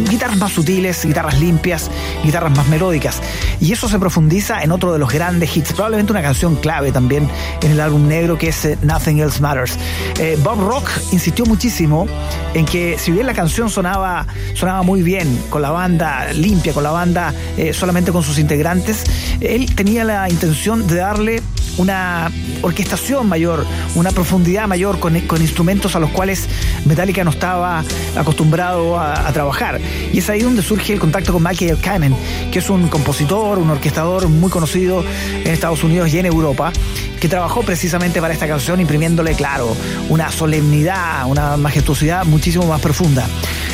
guitarras 0.10 0.38
más 0.38 0.52
sutiles, 0.52 1.04
guitarras 1.04 1.40
limpias, 1.40 1.90
guitarras 2.24 2.56
más 2.56 2.68
melódicas. 2.68 3.22
Y 3.60 3.72
eso 3.72 3.90
se 3.90 3.98
profundiza 3.98 4.62
en 4.62 4.72
otro 4.72 4.94
de 4.94 5.00
los 5.00 5.12
grandes 5.12 5.31
de 5.40 5.46
hits, 5.46 5.74
probablemente 5.74 6.12
una 6.12 6.22
canción 6.22 6.56
clave 6.56 6.92
también 6.92 7.30
en 7.62 7.72
el 7.72 7.80
álbum 7.80 8.08
negro 8.08 8.38
que 8.38 8.50
es 8.50 8.66
eh, 8.66 8.78
Nothing 8.82 9.20
Else 9.20 9.42
Matters. 9.42 9.78
Eh, 10.20 10.38
Bob 10.44 10.60
Rock 10.60 10.90
insistió 11.12 11.46
muchísimo 11.46 12.08
en 12.54 12.66
que 12.66 12.98
si 12.98 13.12
bien 13.12 13.26
la 13.26 13.34
canción 13.34 13.70
sonaba, 13.70 14.26
sonaba 14.54 14.84
muy 14.84 15.02
bien 15.02 15.42
con 15.50 15.62
la 15.62 15.72
banda 15.72 16.32
limpia, 16.34 16.74
con 16.74 16.84
la 16.84 16.92
banda 16.92 17.34
eh, 17.58 17.74
solamente 17.74 18.12
con 18.12 18.24
sus 18.24 18.40
integrantes, 18.40 19.04
él 19.40 19.74
tenía 19.76 20.04
la 20.04 20.30
intención 20.30 20.88
de 20.88 20.96
darle 20.96 21.42
una 21.78 22.32
orquestación 22.62 23.28
mayor, 23.28 23.66
una 23.96 24.12
profundidad 24.12 24.68
mayor 24.68 25.00
con, 25.00 25.16
instrumentos 25.16 25.96
a 25.96 26.00
los 26.00 26.10
cuales 26.12 26.48
Metallica 26.86 27.24
no 27.24 27.32
estaba 27.32 27.84
acostumbrado 28.16 29.00
a, 29.00 29.32
trabajar. 29.32 29.80
Y 30.12 30.20
es 30.20 30.30
ahí 30.30 30.42
donde 30.42 30.62
surge 30.62 30.94
el 30.94 31.00
contacto 31.00 31.32
con 31.32 31.44
Michael 31.44 31.78
Kamen, 31.80 32.16
que 32.52 32.60
es 32.60 32.70
un 32.70 32.88
compositor, 32.90 33.60
un 33.60 33.70
orquestador 33.70 34.28
muy 34.28 34.50
conocido 34.50 35.04
en 35.44 35.48
Estados 35.48 35.84
Unidos 35.84 36.14
y 36.14 36.20
en 36.20 36.26
Europa, 36.26 36.74
que 37.20 37.30
trabajó 37.30 37.62
precisamente 37.62 38.20
para 38.20 38.34
esta 38.34 38.48
canción 38.48 38.82
imprimiéndole, 38.82 39.36
claro, 39.36 39.76
una 40.10 40.32
solemnidad, 40.32 41.26
una 41.28 41.56
majestuosidad 41.56 42.26
muchísimo 42.26 42.66
más 42.66 42.82
profunda. 42.82 43.28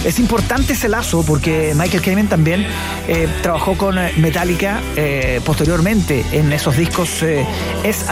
Es 0.04 0.20
importante 0.20 0.74
ese 0.74 0.90
lazo 0.90 1.24
porque 1.26 1.74
Michael 1.76 2.04
Kamen 2.04 2.28
también 2.28 2.66
eh, 3.08 3.28
trabajó 3.42 3.78
con 3.78 3.96
Metallica 4.18 4.82
eh, 4.96 5.42
posteriormente 5.44 6.24
en 6.32 6.52
esos 6.54 6.78
discos 6.78 7.24
eh, 7.24 7.46
S 7.84 8.06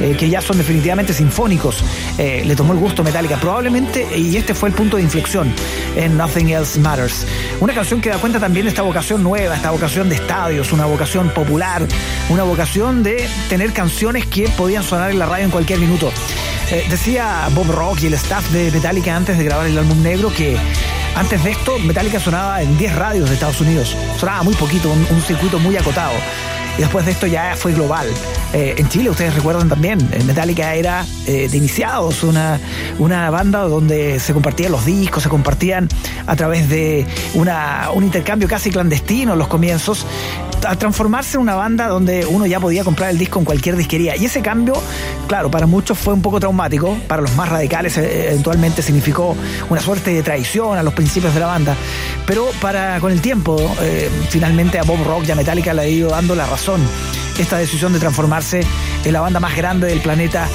M, 0.00 0.16
que 0.16 0.28
ya 0.28 0.40
son 0.40 0.58
definitivamente 0.58 1.12
sinfónicos. 1.12 1.84
le 2.18 2.56
tomó 2.56 2.72
el 2.72 2.78
gusto 2.78 3.02
Metallica 3.02 3.36
probablemente 3.36 4.06
y 4.16 4.36
este 4.36 4.54
fue 4.54 4.68
el 4.68 4.74
punto 4.74 4.96
de 4.96 5.02
inflexión 5.02 5.52
en 5.96 6.16
Nothing 6.16 6.50
Else 6.50 6.80
Matters. 6.80 7.26
Una 7.60 7.74
canción 7.74 8.00
que 8.00 8.10
da 8.10 8.18
cuenta 8.18 8.40
también 8.40 8.66
de 8.66 8.70
esta 8.70 8.82
vocación 8.82 9.22
nueva, 9.22 9.54
esta 9.56 9.70
vocación 9.70 10.08
de 10.08 10.16
estadios, 10.16 10.72
una 10.72 10.86
vocación 10.86 11.30
popular, 11.30 11.86
una 12.28 12.42
vocación 12.42 13.02
de 13.02 13.28
tener 13.48 13.72
canciones 13.72 14.26
que 14.26 14.48
podían 14.50 14.82
sonar 14.82 15.10
en 15.10 15.18
la 15.18 15.26
radio 15.26 15.44
en 15.44 15.50
cualquier 15.50 15.78
minuto. 15.78 16.12
decía 16.88 17.48
Bob 17.54 17.70
Rock 17.70 18.02
y 18.02 18.06
el 18.06 18.14
staff 18.14 18.50
de 18.50 18.70
Metallica 18.70 19.14
antes 19.14 19.38
de 19.38 19.44
grabar 19.44 19.66
el 19.66 19.78
álbum 19.78 20.02
negro 20.02 20.32
que 20.32 20.56
antes 21.16 21.44
de 21.44 21.50
esto, 21.52 21.78
Metallica 21.78 22.18
sonaba 22.18 22.62
en 22.62 22.76
10 22.76 22.96
radios 22.96 23.28
de 23.28 23.34
Estados 23.34 23.60
Unidos. 23.60 23.96
Sonaba 24.18 24.42
muy 24.42 24.54
poquito, 24.54 24.90
un, 24.90 25.22
circuito 25.22 25.58
muy 25.58 25.76
acotado. 25.76 26.14
Y 26.76 26.80
después 26.80 27.06
de 27.06 27.12
esto 27.12 27.26
ya 27.26 27.54
fue 27.56 27.72
global. 27.72 28.08
Eh, 28.52 28.74
en 28.78 28.88
Chile, 28.88 29.10
ustedes 29.10 29.34
recuerdan 29.34 29.68
también, 29.68 29.98
Metallica 30.26 30.74
era 30.74 31.06
eh, 31.26 31.48
de 31.48 31.56
iniciados, 31.56 32.24
una, 32.24 32.58
una 32.98 33.30
banda 33.30 33.62
donde 33.62 34.18
se 34.18 34.32
compartían 34.32 34.72
los 34.72 34.84
discos, 34.84 35.22
se 35.22 35.28
compartían 35.28 35.88
a 36.26 36.34
través 36.34 36.68
de 36.68 37.06
una, 37.34 37.90
un 37.94 38.04
intercambio 38.04 38.48
casi 38.48 38.70
clandestino 38.70 39.34
en 39.34 39.38
los 39.38 39.48
comienzos, 39.48 40.06
a 40.66 40.76
transformarse 40.76 41.36
en 41.36 41.42
una 41.42 41.54
banda 41.54 41.88
donde 41.88 42.26
uno 42.26 42.46
ya 42.46 42.60
podía 42.60 42.84
comprar 42.84 43.10
el 43.10 43.18
disco 43.18 43.38
en 43.38 43.44
cualquier 43.44 43.76
disquería. 43.76 44.16
Y 44.16 44.24
ese 44.24 44.42
cambio, 44.42 44.74
claro, 45.26 45.50
para 45.50 45.66
muchos 45.66 45.98
fue 45.98 46.14
un 46.14 46.22
poco 46.22 46.40
traumático, 46.40 46.96
para 47.06 47.22
los 47.22 47.34
más 47.36 47.48
radicales 47.48 47.96
eh, 47.98 48.28
eventualmente 48.28 48.82
significó 48.82 49.36
una 49.68 49.80
suerte 49.80 50.12
de 50.12 50.22
traición 50.22 50.78
a 50.78 50.82
los 50.82 50.94
principios 50.94 51.34
de 51.34 51.40
la 51.40 51.46
banda, 51.46 51.76
pero 52.26 52.48
para 52.60 53.00
con 53.00 53.12
el 53.12 53.20
tiempo, 53.20 53.56
eh, 53.80 54.10
finalmente 54.30 54.78
a 54.78 54.82
Bob 54.82 55.02
Rock 55.04 55.24
y 55.28 55.30
a 55.32 55.34
Metallica 55.34 55.74
le 55.74 55.82
ha 55.82 55.88
ido 55.88 56.10
dando 56.10 56.34
la 56.34 56.46
razón 56.46 56.80
esta 57.38 57.58
decisión 57.58 57.92
de 57.92 57.98
transformarse 57.98 58.60
en 59.04 59.12
la 59.12 59.20
banda 59.20 59.40
más 59.40 59.56
grande 59.56 59.88
del 59.88 60.00
planeta 60.00 60.48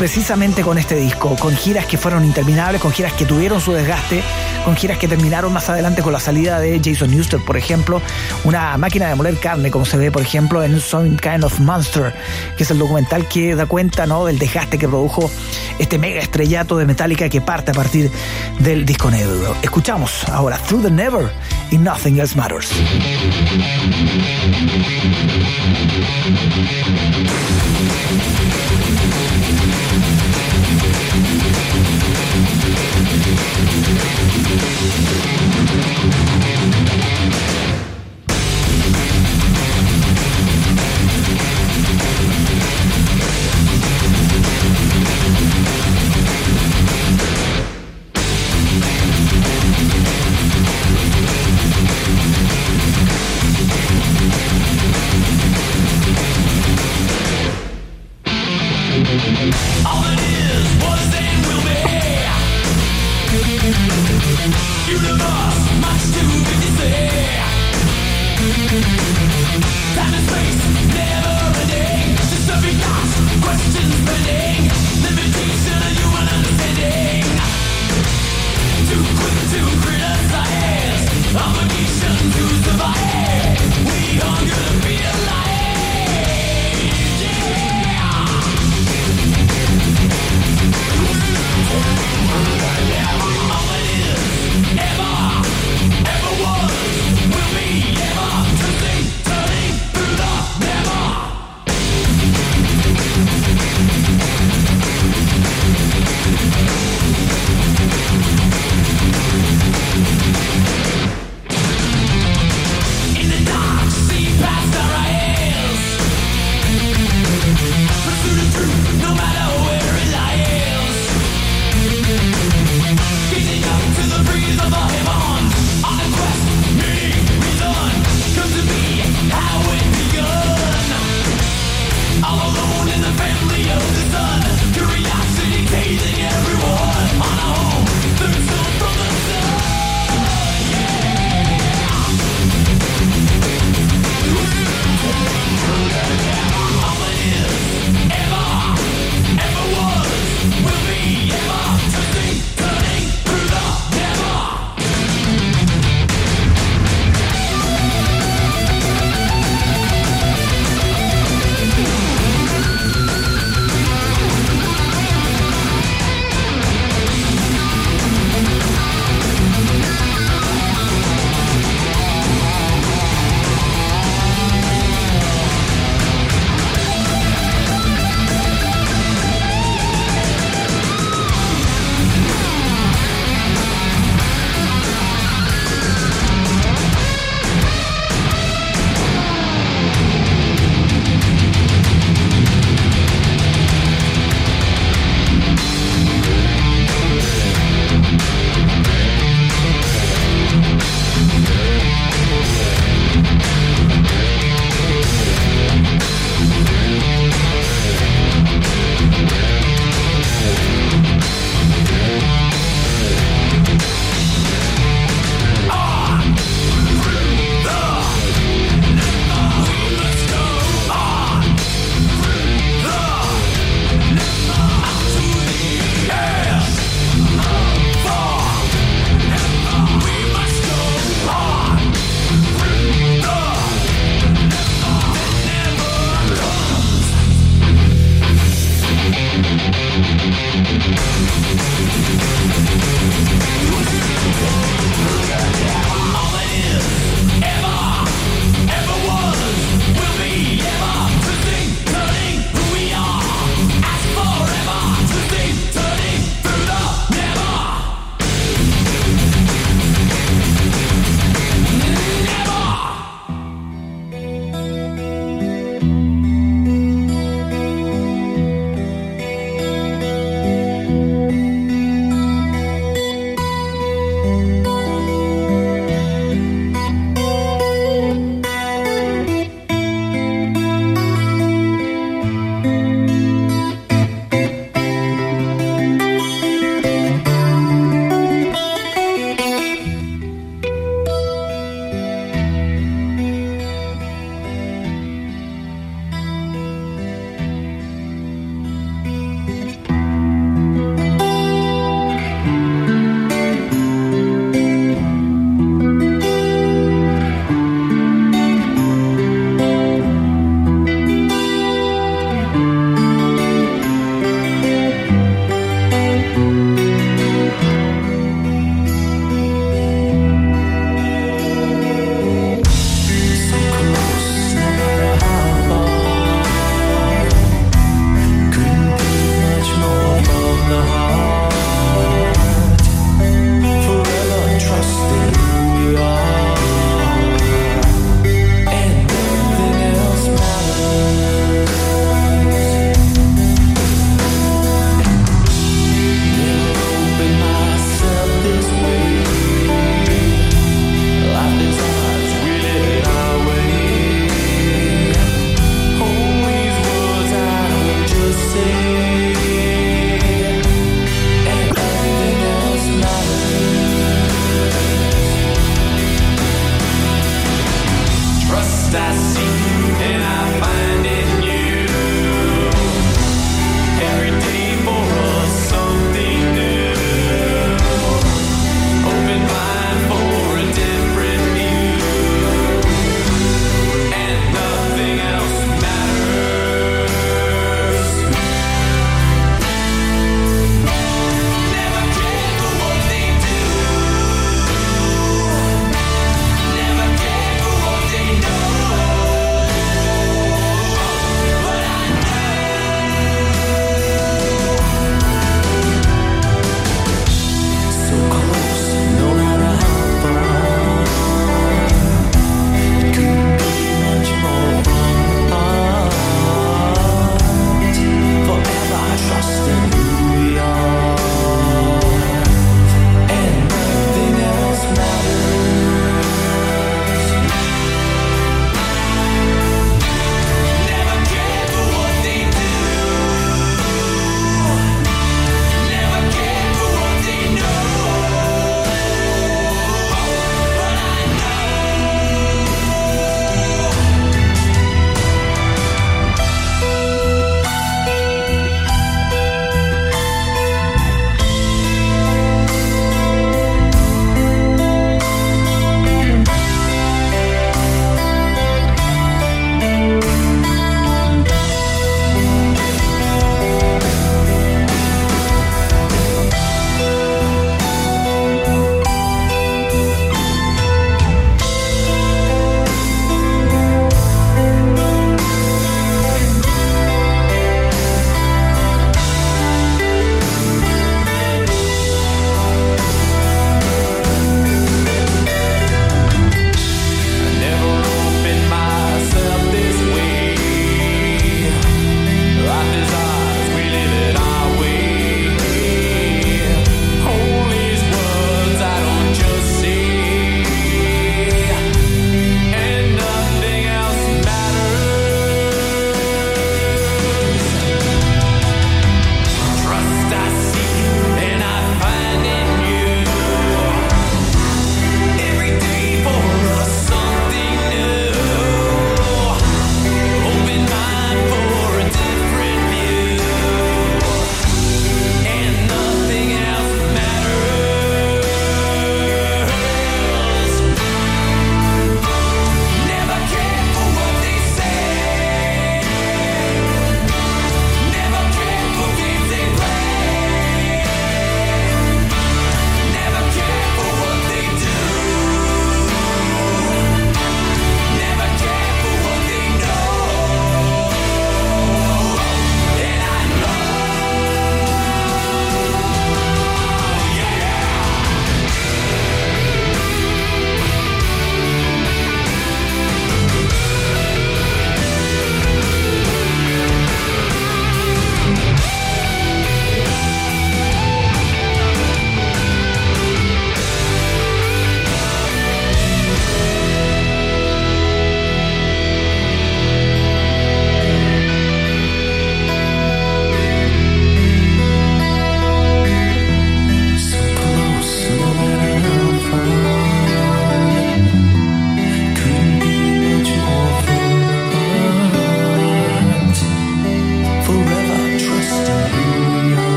precisamente 0.00 0.62
con 0.62 0.78
este 0.78 0.96
disco, 0.96 1.36
con 1.36 1.54
giras 1.54 1.84
que 1.84 1.98
fueron 1.98 2.24
interminables, 2.24 2.80
con 2.80 2.90
giras 2.90 3.12
que 3.12 3.26
tuvieron 3.26 3.60
su 3.60 3.72
desgaste, 3.72 4.22
con 4.64 4.74
giras 4.74 4.96
que 4.96 5.06
terminaron 5.06 5.52
más 5.52 5.68
adelante 5.68 6.00
con 6.00 6.10
la 6.10 6.18
salida 6.18 6.58
de 6.58 6.80
Jason 6.82 7.10
Newsted, 7.10 7.40
por 7.40 7.58
ejemplo, 7.58 8.00
una 8.44 8.78
máquina 8.78 9.08
de 9.10 9.14
moler 9.14 9.36
carne, 9.36 9.70
como 9.70 9.84
se 9.84 9.98
ve, 9.98 10.10
por 10.10 10.22
ejemplo, 10.22 10.64
en 10.64 10.80
Some 10.80 11.18
Kind 11.18 11.44
of 11.44 11.60
Monster, 11.60 12.14
que 12.56 12.62
es 12.62 12.70
el 12.70 12.78
documental 12.78 13.28
que 13.28 13.54
da 13.54 13.66
cuenta 13.66 14.06
¿no? 14.06 14.24
del 14.24 14.38
desgaste 14.38 14.78
que 14.78 14.88
produjo 14.88 15.30
este 15.78 15.98
mega 15.98 16.22
estrellato 16.22 16.78
de 16.78 16.86
Metallica 16.86 17.28
que 17.28 17.42
parte 17.42 17.72
a 17.72 17.74
partir 17.74 18.10
del 18.58 18.86
disco 18.86 19.10
negro. 19.10 19.54
Escuchamos 19.60 20.26
ahora 20.30 20.56
Through 20.56 20.84
the 20.84 20.90
Never 20.90 21.30
y 21.70 21.76
Nothing 21.76 22.20
Else 22.20 22.36
Matters. 22.36 22.72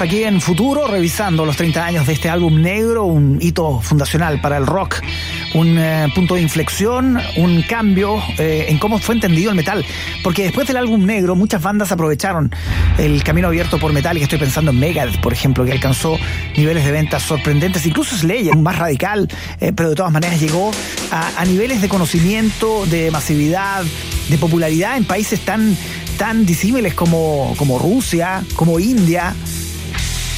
Aquí 0.00 0.24
en 0.24 0.40
Futuro, 0.40 0.86
revisando 0.86 1.44
los 1.44 1.58
30 1.58 1.84
años 1.84 2.06
de 2.06 2.14
este 2.14 2.30
álbum 2.30 2.62
negro, 2.62 3.04
un 3.04 3.36
hito 3.38 3.80
fundacional 3.80 4.40
para 4.40 4.56
el 4.56 4.66
rock, 4.66 5.02
un 5.52 5.76
eh, 5.78 6.08
punto 6.14 6.36
de 6.36 6.40
inflexión, 6.40 7.20
un 7.36 7.60
cambio 7.60 8.18
eh, 8.38 8.64
en 8.68 8.78
cómo 8.78 8.98
fue 8.98 9.16
entendido 9.16 9.50
el 9.50 9.56
metal. 9.56 9.84
Porque 10.24 10.44
después 10.44 10.66
del 10.66 10.78
álbum 10.78 11.04
negro, 11.04 11.36
muchas 11.36 11.62
bandas 11.62 11.92
aprovecharon 11.92 12.50
el 12.96 13.22
camino 13.22 13.48
abierto 13.48 13.78
por 13.78 13.92
metal, 13.92 14.16
y 14.16 14.22
estoy 14.22 14.38
pensando 14.38 14.70
en 14.70 14.78
Megadeth, 14.80 15.20
por 15.20 15.34
ejemplo, 15.34 15.66
que 15.66 15.72
alcanzó 15.72 16.18
niveles 16.56 16.86
de 16.86 16.92
ventas 16.92 17.22
sorprendentes, 17.22 17.84
incluso 17.84 18.16
Slayer, 18.16 18.56
más 18.56 18.78
radical, 18.78 19.28
eh, 19.60 19.72
pero 19.76 19.90
de 19.90 19.96
todas 19.96 20.12
maneras 20.12 20.40
llegó 20.40 20.70
a, 21.10 21.38
a 21.38 21.44
niveles 21.44 21.82
de 21.82 21.90
conocimiento, 21.90 22.86
de 22.86 23.10
masividad, 23.10 23.84
de 24.30 24.38
popularidad 24.38 24.96
en 24.96 25.04
países 25.04 25.40
tan 25.40 25.76
tan 26.20 26.44
disímiles 26.44 26.92
como, 26.92 27.54
como 27.56 27.78
Rusia, 27.78 28.44
como 28.54 28.78
India, 28.78 29.34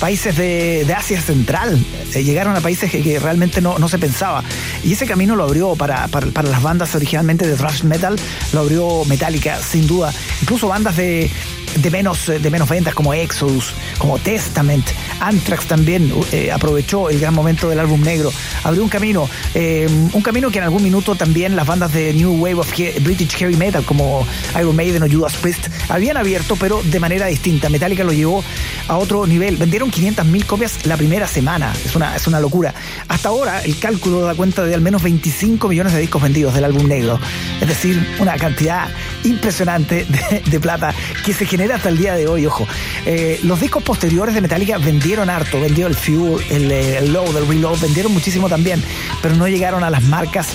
países 0.02 0.36
de, 0.36 0.92
Asia 0.96 1.20
Central. 1.20 1.78
Eh, 2.12 2.24
llegaron 2.24 2.56
a 2.56 2.60
países 2.60 2.90
que, 2.90 3.20
realmente 3.20 3.60
no, 3.60 3.78
no, 3.78 3.88
se 3.88 4.00
pensaba. 4.00 4.42
Y 4.82 4.94
ese 4.94 5.06
camino 5.06 5.36
lo 5.36 5.44
abrió 5.44 5.76
para, 5.76 6.08
para, 6.08 6.42
las 6.42 6.60
bandas 6.60 6.92
originalmente 6.96 7.46
de 7.46 7.54
thrash 7.54 7.84
metal, 7.84 8.18
lo 8.52 8.60
abrió 8.60 9.04
Metallica, 9.04 9.62
sin 9.62 9.86
duda. 9.86 10.12
Incluso 10.40 10.66
bandas 10.66 10.96
de, 10.96 11.30
de 11.76 11.90
menos, 11.90 12.26
de 12.26 12.50
menos 12.50 12.68
ventas 12.68 12.94
como 12.94 13.14
Exodus, 13.14 13.72
como 13.98 14.18
Testament, 14.18 14.86
Anthrax 15.20 15.66
también 15.66 16.12
eh, 16.32 16.50
aprovechó 16.50 17.08
el 17.08 17.18
gran 17.18 17.34
momento 17.34 17.68
del 17.68 17.78
álbum 17.78 18.02
negro, 18.02 18.32
abrió 18.64 18.82
un 18.82 18.88
camino, 18.88 19.28
eh, 19.54 19.86
un 20.12 20.22
camino 20.22 20.50
que 20.50 20.58
en 20.58 20.64
algún 20.64 20.82
minuto 20.82 21.14
también 21.14 21.56
las 21.56 21.66
bandas 21.66 21.92
de 21.92 22.12
New 22.12 22.42
Wave 22.42 22.56
of 22.56 22.78
He 22.78 22.98
British 23.00 23.36
Heavy 23.36 23.56
Metal 23.56 23.84
como 23.84 24.26
Iron 24.58 24.76
Maiden 24.76 25.02
o 25.02 25.08
Judas 25.08 25.34
Priest 25.36 25.68
habían 25.88 26.16
abierto, 26.16 26.56
pero 26.56 26.82
de 26.82 27.00
manera 27.00 27.26
distinta. 27.26 27.68
Metallica 27.68 28.04
lo 28.04 28.12
llevó 28.12 28.44
a 28.88 28.96
otro 28.96 29.26
nivel. 29.26 29.56
Vendieron 29.56 29.90
500.000 29.90 30.46
copias 30.46 30.86
la 30.86 30.96
primera 30.96 31.26
semana, 31.26 31.72
es 31.84 31.94
una, 31.96 32.16
es 32.16 32.26
una 32.26 32.40
locura. 32.40 32.74
Hasta 33.08 33.28
ahora 33.28 33.62
el 33.62 33.78
cálculo 33.78 34.20
da 34.22 34.34
cuenta 34.34 34.64
de 34.64 34.74
al 34.74 34.80
menos 34.80 35.02
25 35.02 35.68
millones 35.68 35.92
de 35.92 36.00
discos 36.00 36.22
vendidos 36.22 36.54
del 36.54 36.64
álbum 36.64 36.86
negro, 36.86 37.18
es 37.60 37.68
decir, 37.68 38.06
una 38.18 38.36
cantidad 38.36 38.88
impresionante 39.24 40.06
de, 40.50 40.60
plata 40.60 40.94
que 41.24 41.32
se 41.32 41.44
genera 41.44 41.76
hasta 41.76 41.88
el 41.88 41.98
día 41.98 42.14
de 42.14 42.28
hoy, 42.28 42.46
ojo. 42.46 42.66
Eh, 43.04 43.40
los 43.42 43.60
discos 43.60 43.82
posteriores 43.82 44.34
de 44.34 44.40
Metallica 44.40 44.78
vendieron 44.78 45.28
harto, 45.28 45.60
vendió 45.60 45.86
el 45.86 45.94
Fuel, 45.94 46.42
el, 46.50 46.70
el 46.70 47.12
Load, 47.12 47.36
el 47.36 47.48
Reload, 47.48 47.80
vendieron 47.80 48.12
muchísimo 48.12 48.48
también, 48.48 48.82
pero 49.20 49.34
no 49.34 49.48
llegaron 49.48 49.82
a 49.82 49.90
las 49.90 50.02
marcas 50.04 50.48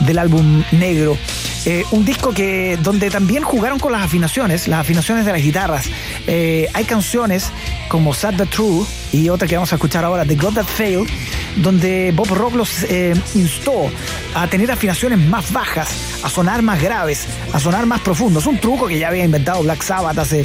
del 0.00 0.18
álbum 0.18 0.62
negro. 0.72 1.16
Eh, 1.66 1.84
un 1.90 2.04
disco 2.04 2.32
que 2.32 2.78
donde 2.82 3.10
también 3.10 3.42
jugaron 3.42 3.78
con 3.78 3.92
las 3.92 4.02
afinaciones, 4.02 4.68
las 4.68 4.80
afinaciones 4.80 5.24
de 5.24 5.32
las 5.32 5.42
guitarras. 5.42 5.86
Eh, 6.26 6.68
hay 6.72 6.84
canciones 6.84 7.50
como 7.88 8.14
Sad 8.14 8.34
But 8.34 8.50
True 8.50 8.86
y 9.12 9.28
otra 9.28 9.48
que 9.48 9.56
vamos 9.56 9.72
a 9.72 9.76
escuchar 9.76 10.04
ahora, 10.04 10.24
The 10.24 10.36
God 10.36 10.54
That 10.54 10.66
Failed, 10.66 11.08
donde 11.56 12.12
Bob 12.14 12.28
Rock 12.28 12.54
los 12.54 12.84
eh, 12.84 13.14
instó 13.34 13.90
a 14.34 14.46
tener 14.48 14.70
afinaciones 14.70 15.18
más 15.18 15.52
bajas, 15.52 15.88
a 16.22 16.28
sonar 16.28 16.62
más 16.62 16.80
graves, 16.80 17.26
a 17.52 17.60
sonar 17.60 17.86
más 17.86 18.00
profundos. 18.00 18.46
Un 18.46 18.58
truco 18.58 18.86
que 18.86 18.98
ya 18.98 19.08
había 19.08 19.24
inventado 19.24 19.62
Black 19.62 19.82
Sabbath 19.82 20.18
hace 20.18 20.44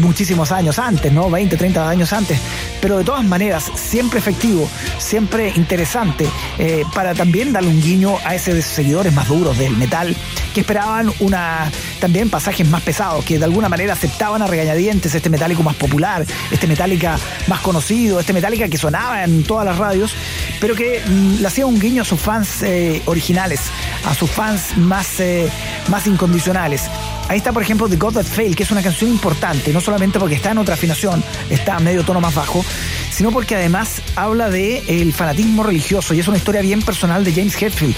muchísimos 0.00 0.52
años 0.52 0.78
antes, 0.78 1.12
¿no? 1.12 1.30
20, 1.30 1.56
30 1.56 1.88
años 1.88 2.12
antes. 2.12 2.38
Pero 2.80 2.98
de 2.98 3.04
todas 3.04 3.24
maneras, 3.24 3.70
siempre 3.74 4.18
efectivo, 4.18 4.68
siempre 4.98 5.52
interesante, 5.54 6.26
eh, 6.58 6.82
para 6.94 7.14
también 7.14 7.52
darle 7.52 7.70
un 7.70 7.80
guiño 7.80 8.16
a 8.24 8.34
esos 8.34 8.64
seguidores 8.64 9.12
más 9.12 9.28
duros 9.28 9.56
del 9.58 9.76
metal 9.76 10.14
que 10.52 10.60
esperaban 10.60 11.10
una 11.20 11.70
también 12.00 12.28
pasajes 12.28 12.68
más 12.68 12.82
pesados, 12.82 13.24
que 13.24 13.38
de 13.38 13.44
alguna 13.44 13.68
manera 13.68 13.94
aceptaban 13.94 14.42
a 14.42 14.46
regañadientes 14.46 15.14
este 15.14 15.30
metálico 15.30 15.62
más 15.62 15.76
popular, 15.76 16.26
este 16.50 16.66
metálica 16.66 17.18
más 17.46 17.60
conocido, 17.60 17.91
este 17.92 18.32
metálica 18.32 18.68
que 18.68 18.78
sonaba 18.78 19.22
en 19.22 19.42
todas 19.42 19.66
las 19.66 19.78
radios, 19.78 20.14
pero 20.60 20.74
que 20.74 21.02
mm, 21.06 21.40
le 21.40 21.46
hacía 21.46 21.66
un 21.66 21.78
guiño 21.78 22.02
a 22.02 22.04
sus 22.04 22.20
fans 22.20 22.62
eh, 22.62 23.02
originales, 23.06 23.60
a 24.06 24.14
sus 24.14 24.30
fans 24.30 24.76
más, 24.76 25.20
eh, 25.20 25.48
más 25.88 26.06
incondicionales. 26.06 26.88
Ahí 27.28 27.38
está, 27.38 27.52
por 27.52 27.62
ejemplo, 27.62 27.88
The 27.88 27.96
God 27.96 28.14
That 28.14 28.24
Fail, 28.24 28.56
que 28.56 28.62
es 28.62 28.70
una 28.70 28.82
canción 28.82 29.10
importante, 29.10 29.72
no 29.72 29.80
solamente 29.80 30.18
porque 30.18 30.34
está 30.34 30.50
en 30.50 30.58
otra 30.58 30.74
afinación, 30.74 31.22
está 31.50 31.76
a 31.76 31.80
medio 31.80 32.02
tono 32.04 32.20
más 32.20 32.34
bajo, 32.34 32.64
sino 33.12 33.30
porque 33.30 33.54
además 33.54 34.02
habla 34.16 34.48
de 34.48 34.82
el 34.88 35.12
fanatismo 35.12 35.62
religioso 35.62 36.14
y 36.14 36.20
es 36.20 36.28
una 36.28 36.38
historia 36.38 36.62
bien 36.62 36.82
personal 36.82 37.24
de 37.24 37.32
James 37.32 37.60
Hetfield, 37.60 37.94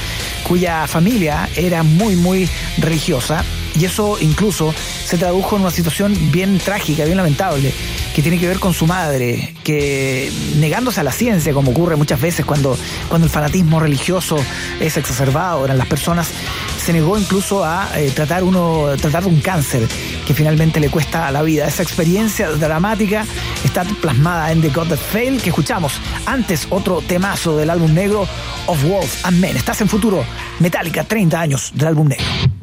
cuya 0.46 0.86
familia 0.86 1.48
era 1.56 1.82
muy, 1.82 2.16
muy 2.16 2.48
religiosa 2.78 3.44
y 3.78 3.84
eso 3.84 4.18
incluso 4.20 4.74
se 5.04 5.18
tradujo 5.18 5.56
en 5.56 5.62
una 5.62 5.70
situación 5.70 6.16
bien 6.30 6.58
trágica, 6.58 7.04
bien 7.04 7.16
lamentable, 7.16 7.72
que 8.14 8.22
tiene 8.22 8.38
que 8.38 8.46
ver 8.46 8.60
con 8.60 8.72
su 8.72 8.86
madre, 8.86 9.54
que 9.64 10.30
negándose 10.56 11.00
a 11.00 11.02
la 11.02 11.12
ciencia, 11.12 11.52
como 11.52 11.72
ocurre 11.72 11.96
muchas 11.96 12.20
veces 12.20 12.44
cuando, 12.44 12.76
cuando 13.08 13.26
el 13.26 13.30
fanatismo 13.30 13.80
religioso 13.80 14.36
es 14.80 14.96
exacerbado 14.96 15.66
en 15.66 15.76
las 15.76 15.88
personas, 15.88 16.28
se 16.84 16.92
negó 16.92 17.16
incluso 17.18 17.64
a 17.64 17.88
eh, 17.98 18.10
tratar 18.10 18.44
uno 18.44 18.88
tratar 19.00 19.24
un 19.24 19.40
cáncer 19.40 19.88
que 20.26 20.34
finalmente 20.34 20.80
le 20.80 20.90
cuesta 20.90 21.30
la 21.30 21.40
vida. 21.40 21.66
Esa 21.66 21.82
experiencia 21.82 22.50
dramática 22.50 23.24
está 23.64 23.84
plasmada 24.02 24.52
en 24.52 24.60
The 24.60 24.68
God 24.68 24.88
That 24.88 24.98
Fail 24.98 25.40
que 25.40 25.48
escuchamos. 25.48 25.98
Antes 26.26 26.66
otro 26.68 27.00
temazo 27.00 27.56
del 27.56 27.70
álbum 27.70 27.94
negro 27.94 28.28
Of 28.66 28.84
Wolves 28.84 29.24
and 29.24 29.40
Men. 29.40 29.56
Estás 29.56 29.80
en 29.80 29.88
futuro 29.88 30.26
Metallica 30.58 31.04
30 31.04 31.40
años 31.40 31.72
del 31.74 31.88
álbum 31.88 32.08
negro. 32.08 32.53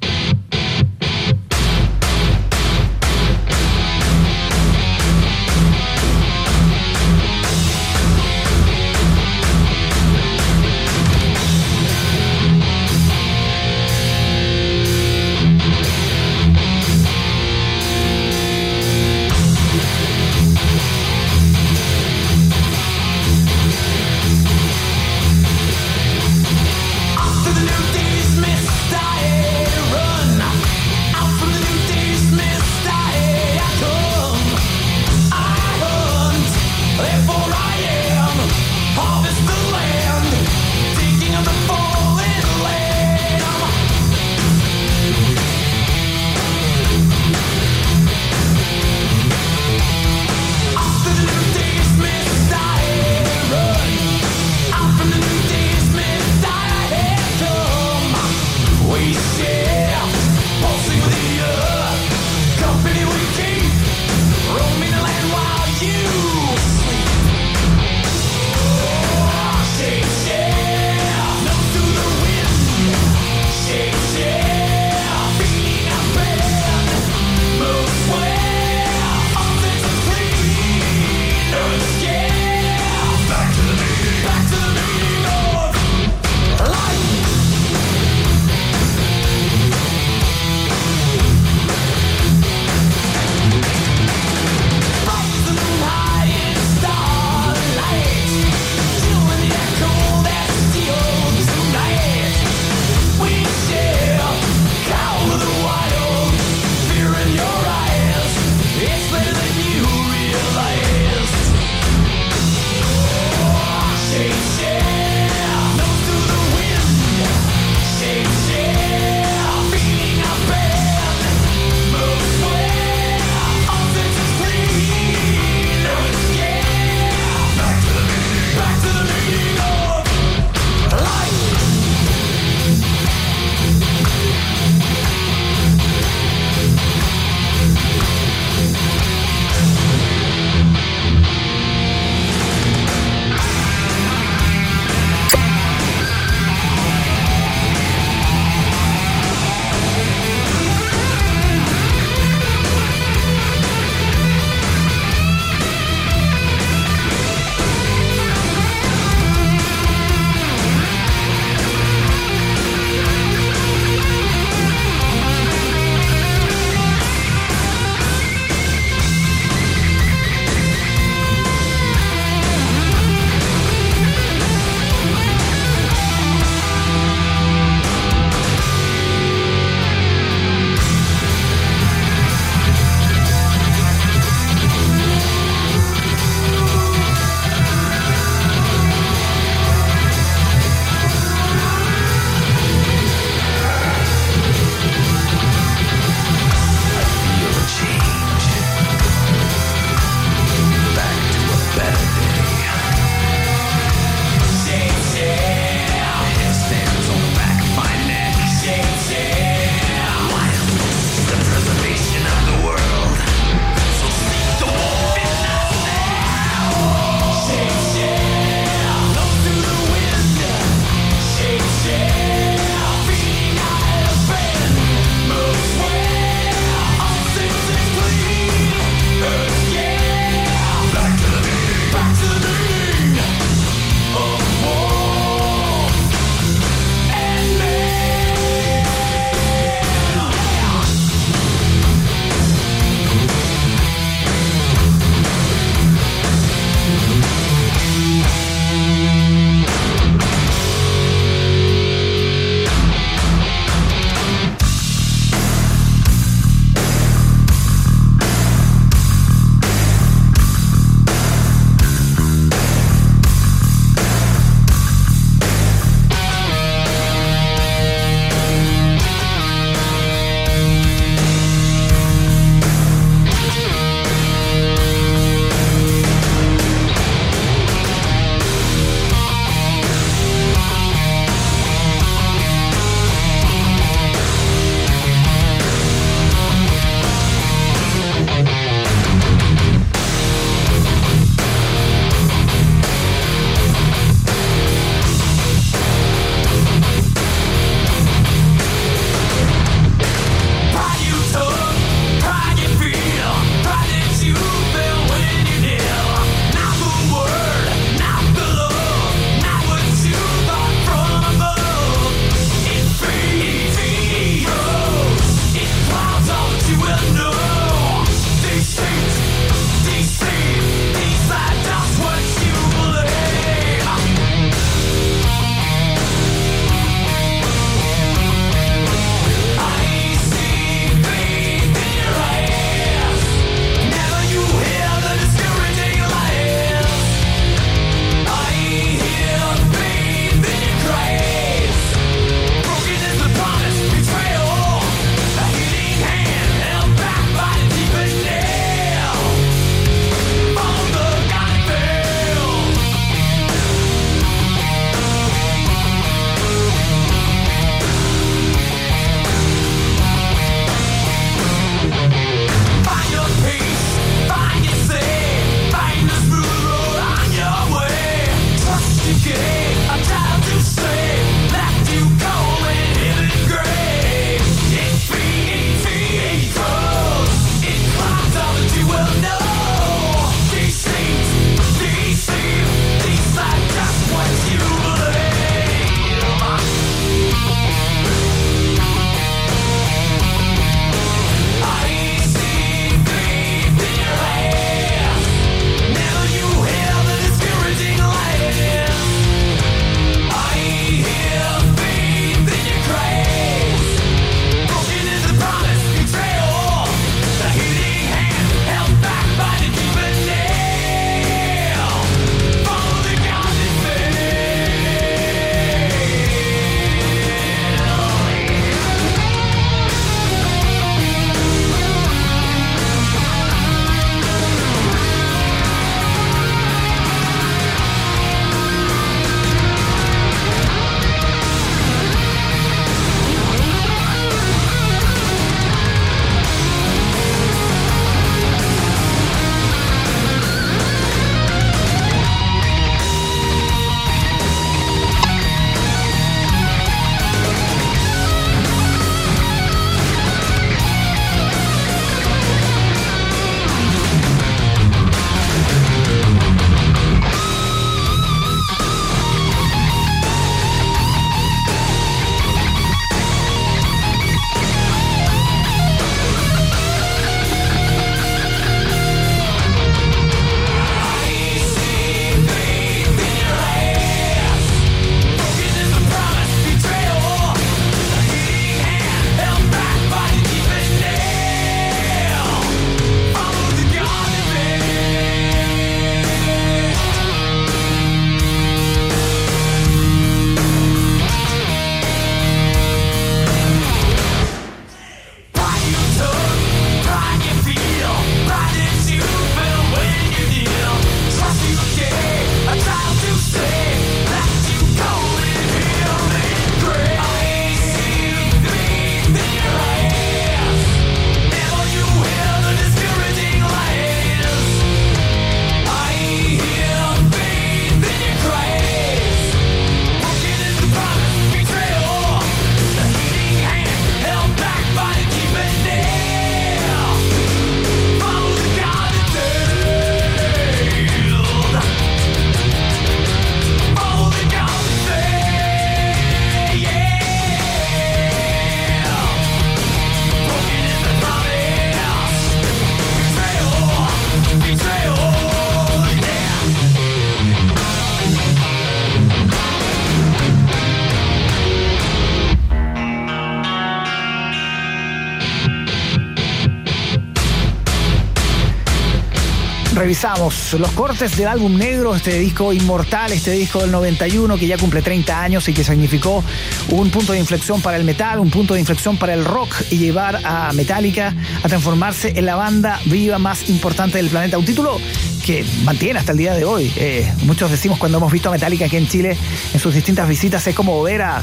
Revisamos 560.12 560.74
los 560.74 560.92
cortes 560.92 561.38
del 561.38 561.48
álbum 561.48 561.78
negro, 561.78 562.14
este 562.14 562.38
disco 562.38 562.74
inmortal, 562.74 563.32
este 563.32 563.52
disco 563.52 563.80
del 563.80 563.92
91 563.92 564.58
que 564.58 564.68
ya 564.68 564.78
cumple 564.78 565.02
30 565.02 565.42
años 565.42 565.70
y 565.70 565.74
que 565.74 565.86
significó 565.86 566.44
un 566.90 567.10
punto 567.10 567.32
de 567.32 567.40
inflexión 567.40 567.82
para 567.82 567.96
el 567.96 568.04
metal, 568.04 568.40
un 568.40 568.52
punto 568.52 568.74
de 568.74 568.82
inflexión 568.82 569.16
para 569.16 569.34
el 569.34 569.46
rock 569.46 569.74
y 569.90 570.00
llevar 570.00 570.42
a 570.44 570.74
Metallica 570.74 571.34
a 571.64 571.70
transformarse 571.70 572.34
en 572.36 572.46
la 572.46 572.58
banda 572.58 573.00
viva 573.06 573.40
más 573.40 573.70
importante 573.70 574.18
del 574.18 574.28
planeta. 574.28 574.58
Un 574.58 574.66
título 574.66 575.00
que 575.46 575.64
mantiene 575.86 576.20
hasta 576.20 576.34
el 576.34 576.40
día 576.40 576.56
de 576.56 576.66
hoy. 576.66 576.92
Eh, 576.98 577.32
muchos 577.44 577.72
decimos 577.72 577.98
cuando 577.98 578.18
hemos 578.18 578.34
visto 578.34 578.50
a 578.50 578.52
Metallica 578.52 578.88
aquí 578.88 578.98
en 578.98 579.08
Chile 579.08 579.38
en 579.74 579.80
sus 579.80 579.96
distintas 579.96 580.28
visitas 580.28 580.68
es 580.68 580.76
como 580.76 581.02
ver 581.02 581.22
a 581.22 581.42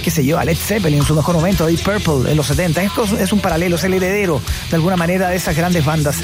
qué 0.00 0.10
sé 0.10 0.24
yo, 0.24 0.38
a 0.38 0.44
Led 0.44 0.56
Zeppelin 0.56 0.98
en 0.98 1.04
su 1.04 1.14
mejor 1.14 1.34
momento, 1.36 1.66
Deep 1.66 1.82
Purple 1.82 2.30
en 2.30 2.36
los 2.36 2.46
70. 2.46 2.82
Es, 2.82 2.92
es 3.20 3.32
un 3.32 3.40
paralelo, 3.40 3.76
es 3.76 3.84
el 3.84 3.94
heredero 3.94 4.40
de 4.68 4.76
alguna 4.76 4.96
manera 4.96 5.28
de 5.28 5.36
esas 5.36 5.56
grandes 5.56 5.84
bandas. 5.84 6.16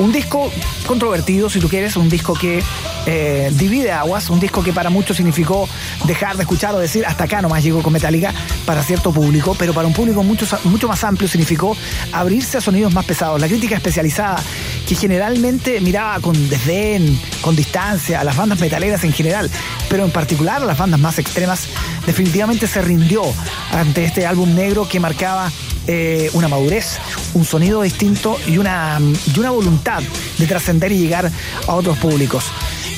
Un 0.00 0.12
disco 0.12 0.50
controvertido, 0.86 1.50
si 1.50 1.60
tú 1.60 1.68
quieres, 1.68 1.94
un 1.94 2.08
disco 2.08 2.32
que 2.32 2.62
eh, 3.04 3.50
divide 3.52 3.92
aguas, 3.92 4.30
un 4.30 4.40
disco 4.40 4.62
que 4.62 4.72
para 4.72 4.88
muchos 4.88 5.18
significó 5.18 5.68
dejar 6.04 6.36
de 6.36 6.44
escuchar 6.44 6.74
o 6.74 6.78
decir 6.78 7.04
hasta 7.04 7.24
acá 7.24 7.42
nomás 7.42 7.62
llegó 7.62 7.82
con 7.82 7.92
Metallica 7.92 8.32
para 8.64 8.82
cierto 8.82 9.12
público, 9.12 9.54
pero 9.58 9.74
para 9.74 9.86
un 9.86 9.92
público 9.92 10.22
mucho, 10.22 10.46
mucho 10.64 10.88
más 10.88 11.04
amplio 11.04 11.28
significó 11.28 11.76
abrirse 12.12 12.56
a 12.56 12.60
sonidos 12.62 12.94
más 12.94 13.04
pesados. 13.04 13.38
La 13.42 13.46
crítica 13.46 13.76
especializada, 13.76 14.42
que 14.88 14.94
generalmente 14.94 15.82
miraba 15.82 16.18
con 16.20 16.48
desdén, 16.48 17.20
con 17.42 17.54
distancia 17.54 18.20
a 18.20 18.24
las 18.24 18.38
bandas 18.38 18.58
metaleras 18.58 19.04
en 19.04 19.12
general, 19.12 19.50
pero 19.90 20.06
en 20.06 20.10
particular 20.10 20.62
a 20.62 20.64
las 20.64 20.78
bandas 20.78 20.98
más 20.98 21.18
extremas, 21.18 21.68
definitivamente 22.06 22.66
se 22.66 22.80
rindió 22.80 23.22
ante 23.70 24.04
este 24.04 24.24
álbum 24.24 24.54
negro 24.54 24.88
que 24.88 24.98
marcaba 24.98 25.52
eh, 25.86 26.30
una 26.34 26.48
madurez, 26.48 26.98
un 27.34 27.44
sonido 27.44 27.82
distinto 27.82 28.38
y 28.46 28.58
una, 28.58 28.98
y 29.34 29.38
una 29.38 29.50
voluntad 29.50 30.02
de 30.38 30.46
trascender 30.46 30.92
y 30.92 30.98
llegar 30.98 31.30
a 31.66 31.74
otros 31.74 31.98
públicos. 31.98 32.44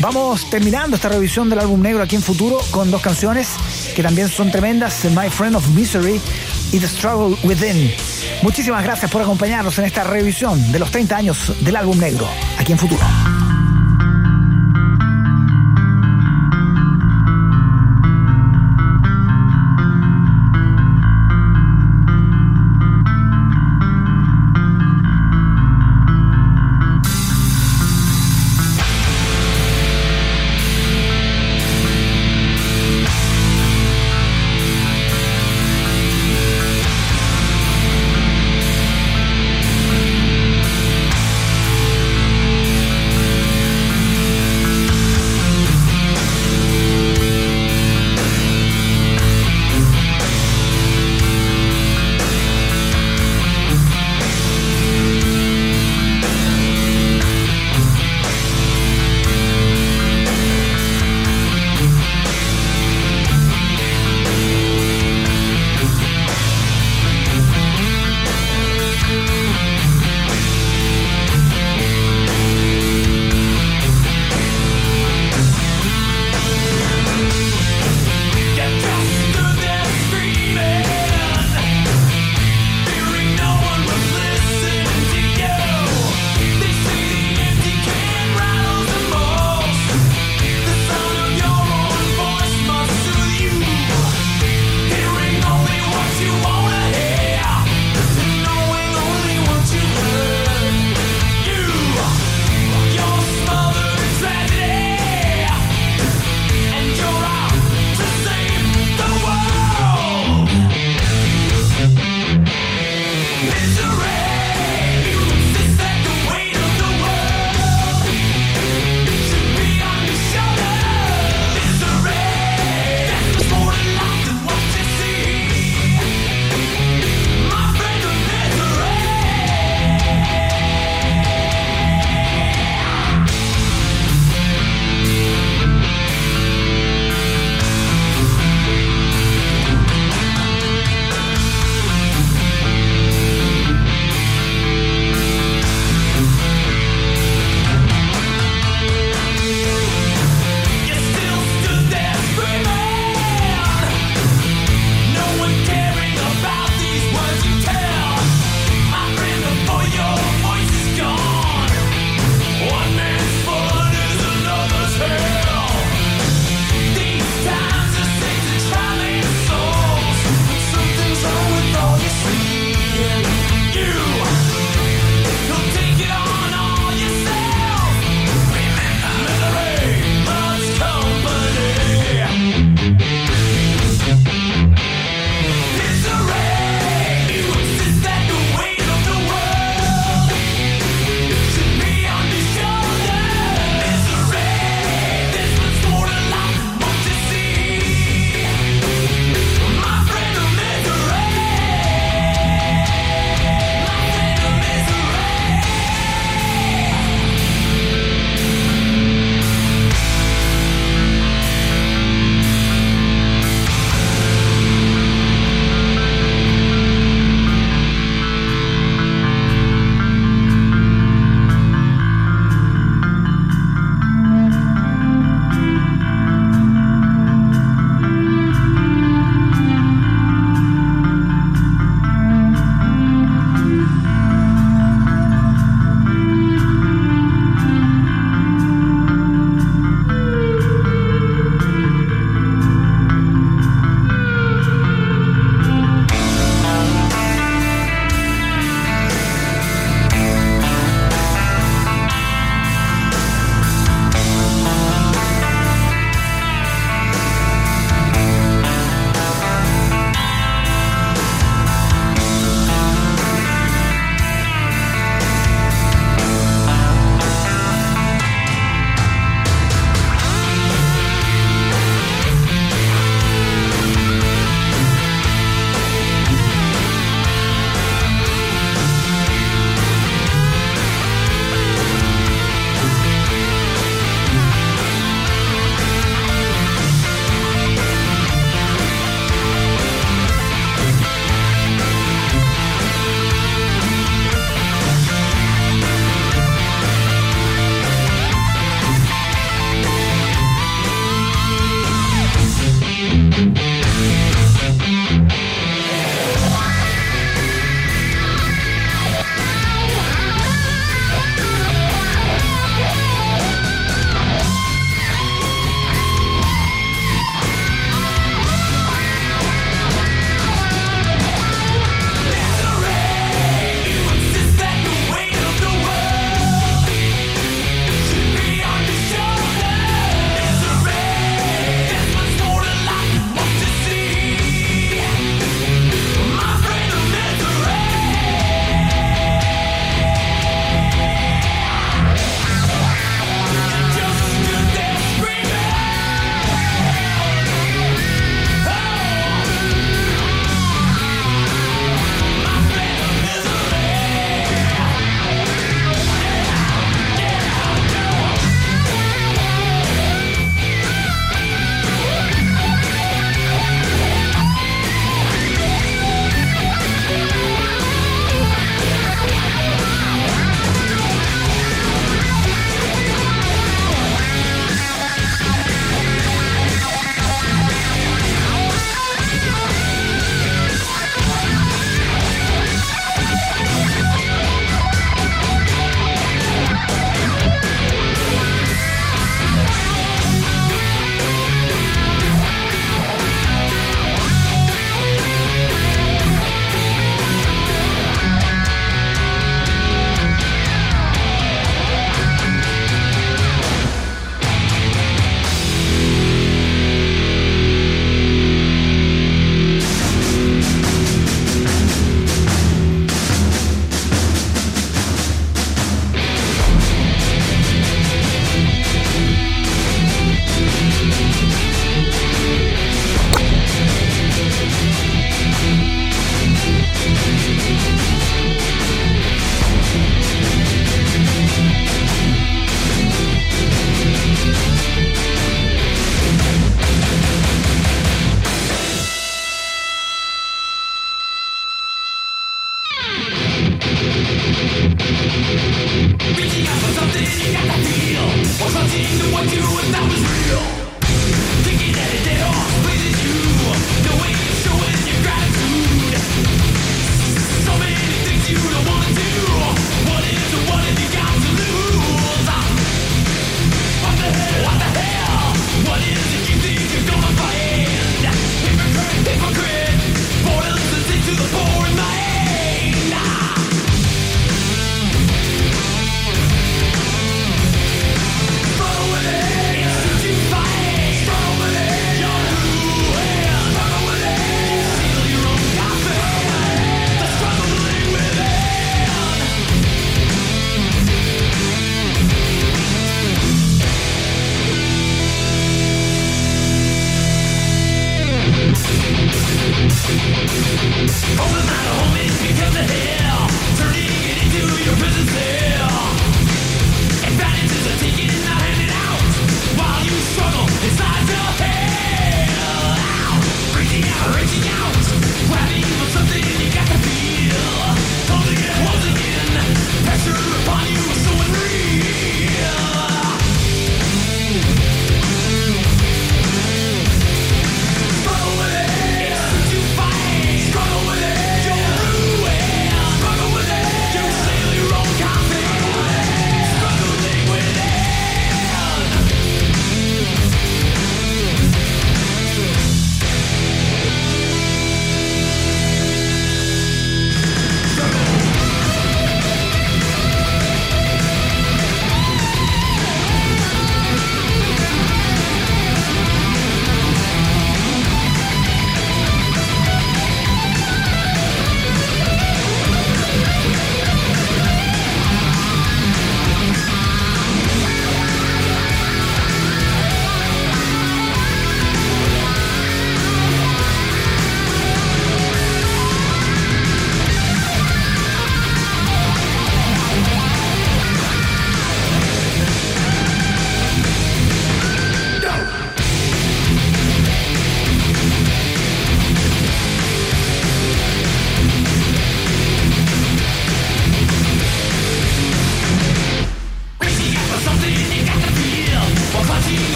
Vamos 0.00 0.48
terminando 0.50 0.96
esta 0.96 1.08
revisión 1.08 1.48
del 1.48 1.60
álbum 1.60 1.80
negro 1.80 2.02
aquí 2.02 2.16
en 2.16 2.22
futuro 2.22 2.58
con 2.70 2.90
dos 2.90 3.02
canciones 3.02 3.48
que 3.94 4.02
también 4.02 4.28
son 4.28 4.50
tremendas, 4.50 5.04
My 5.04 5.28
Friend 5.28 5.56
of 5.56 5.68
Misery 5.70 6.20
y 6.72 6.78
The 6.78 6.88
Struggle 6.88 7.36
Within. 7.44 7.92
Muchísimas 8.42 8.82
gracias 8.82 9.10
por 9.10 9.22
acompañarnos 9.22 9.78
en 9.78 9.84
esta 9.84 10.04
revisión 10.04 10.72
de 10.72 10.78
los 10.78 10.90
30 10.90 11.16
años 11.16 11.52
del 11.60 11.76
álbum 11.76 11.98
negro 11.98 12.26
aquí 12.58 12.72
en 12.72 12.78
futuro. 12.78 13.02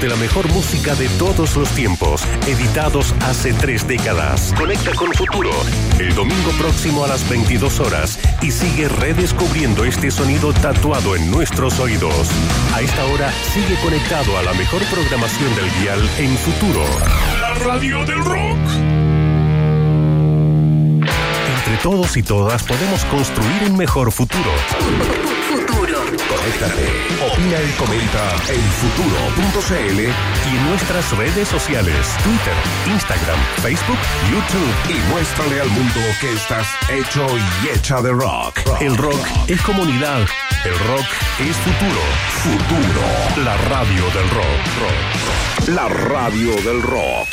De 0.00 0.08
la 0.08 0.16
mejor 0.16 0.48
música 0.52 0.94
de 0.94 1.08
todos 1.10 1.56
los 1.56 1.68
tiempos, 1.70 2.22
editados 2.46 3.14
hace 3.20 3.52
tres 3.52 3.86
décadas. 3.86 4.54
Conecta 4.56 4.92
con 4.94 5.12
Futuro, 5.12 5.50
el 5.98 6.14
domingo 6.14 6.50
próximo 6.58 7.04
a 7.04 7.08
las 7.08 7.28
22 7.28 7.80
horas 7.80 8.18
y 8.40 8.50
sigue 8.50 8.88
redescubriendo 8.88 9.84
este 9.84 10.10
sonido 10.10 10.54
tatuado 10.54 11.16
en 11.16 11.30
nuestros 11.30 11.78
oídos. 11.80 12.30
A 12.74 12.80
esta 12.80 13.04
hora, 13.06 13.30
sigue 13.52 13.74
conectado 13.82 14.38
a 14.38 14.42
la 14.42 14.54
mejor 14.54 14.82
programación 14.84 15.54
del 15.54 15.70
dial 15.82 16.10
en 16.18 16.36
Futuro. 16.38 16.84
La 17.40 17.54
radio 17.54 18.04
del 18.06 18.24
rock. 18.24 18.58
Entre 21.58 21.76
todos 21.82 22.16
y 22.16 22.22
todas 22.22 22.62
podemos 22.62 23.04
construir 23.04 23.70
un 23.70 23.76
mejor 23.76 24.10
futuro. 24.12 24.50
Conéctate, 26.16 26.88
opina 27.24 27.62
y 27.62 27.70
comenta 27.78 28.34
en 28.48 28.60
futuro.cl 28.80 30.00
Y 30.00 30.56
en 30.56 30.68
nuestras 30.68 31.16
redes 31.16 31.46
sociales, 31.48 32.06
Twitter, 32.24 32.54
Instagram, 32.86 33.38
Facebook, 33.62 33.98
YouTube. 34.30 34.74
y 34.90 35.12
muéstrale 35.12 35.60
al 35.60 35.68
mundo 35.70 36.00
que 36.20 36.32
estás 36.32 36.66
hecho 36.90 37.26
y 37.38 37.68
hecha 37.68 38.02
de 38.02 38.10
rock. 38.10 38.58
El 38.80 38.96
rock 38.96 39.24
es 39.46 39.60
comunidad. 39.62 40.26
El 40.64 40.78
rock 40.88 41.06
es 41.38 41.56
futuro. 41.56 42.02
Futuro. 42.42 43.44
La 43.44 43.56
radio 43.56 44.04
del 44.10 44.30
rock. 44.30 45.68
La 45.68 45.88
radio 45.88 46.54
del 46.62 46.82
rock. 46.82 47.28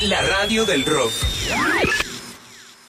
La 0.00 0.20
radio 0.22 0.64
del 0.64 0.84
rock. 0.86 1.12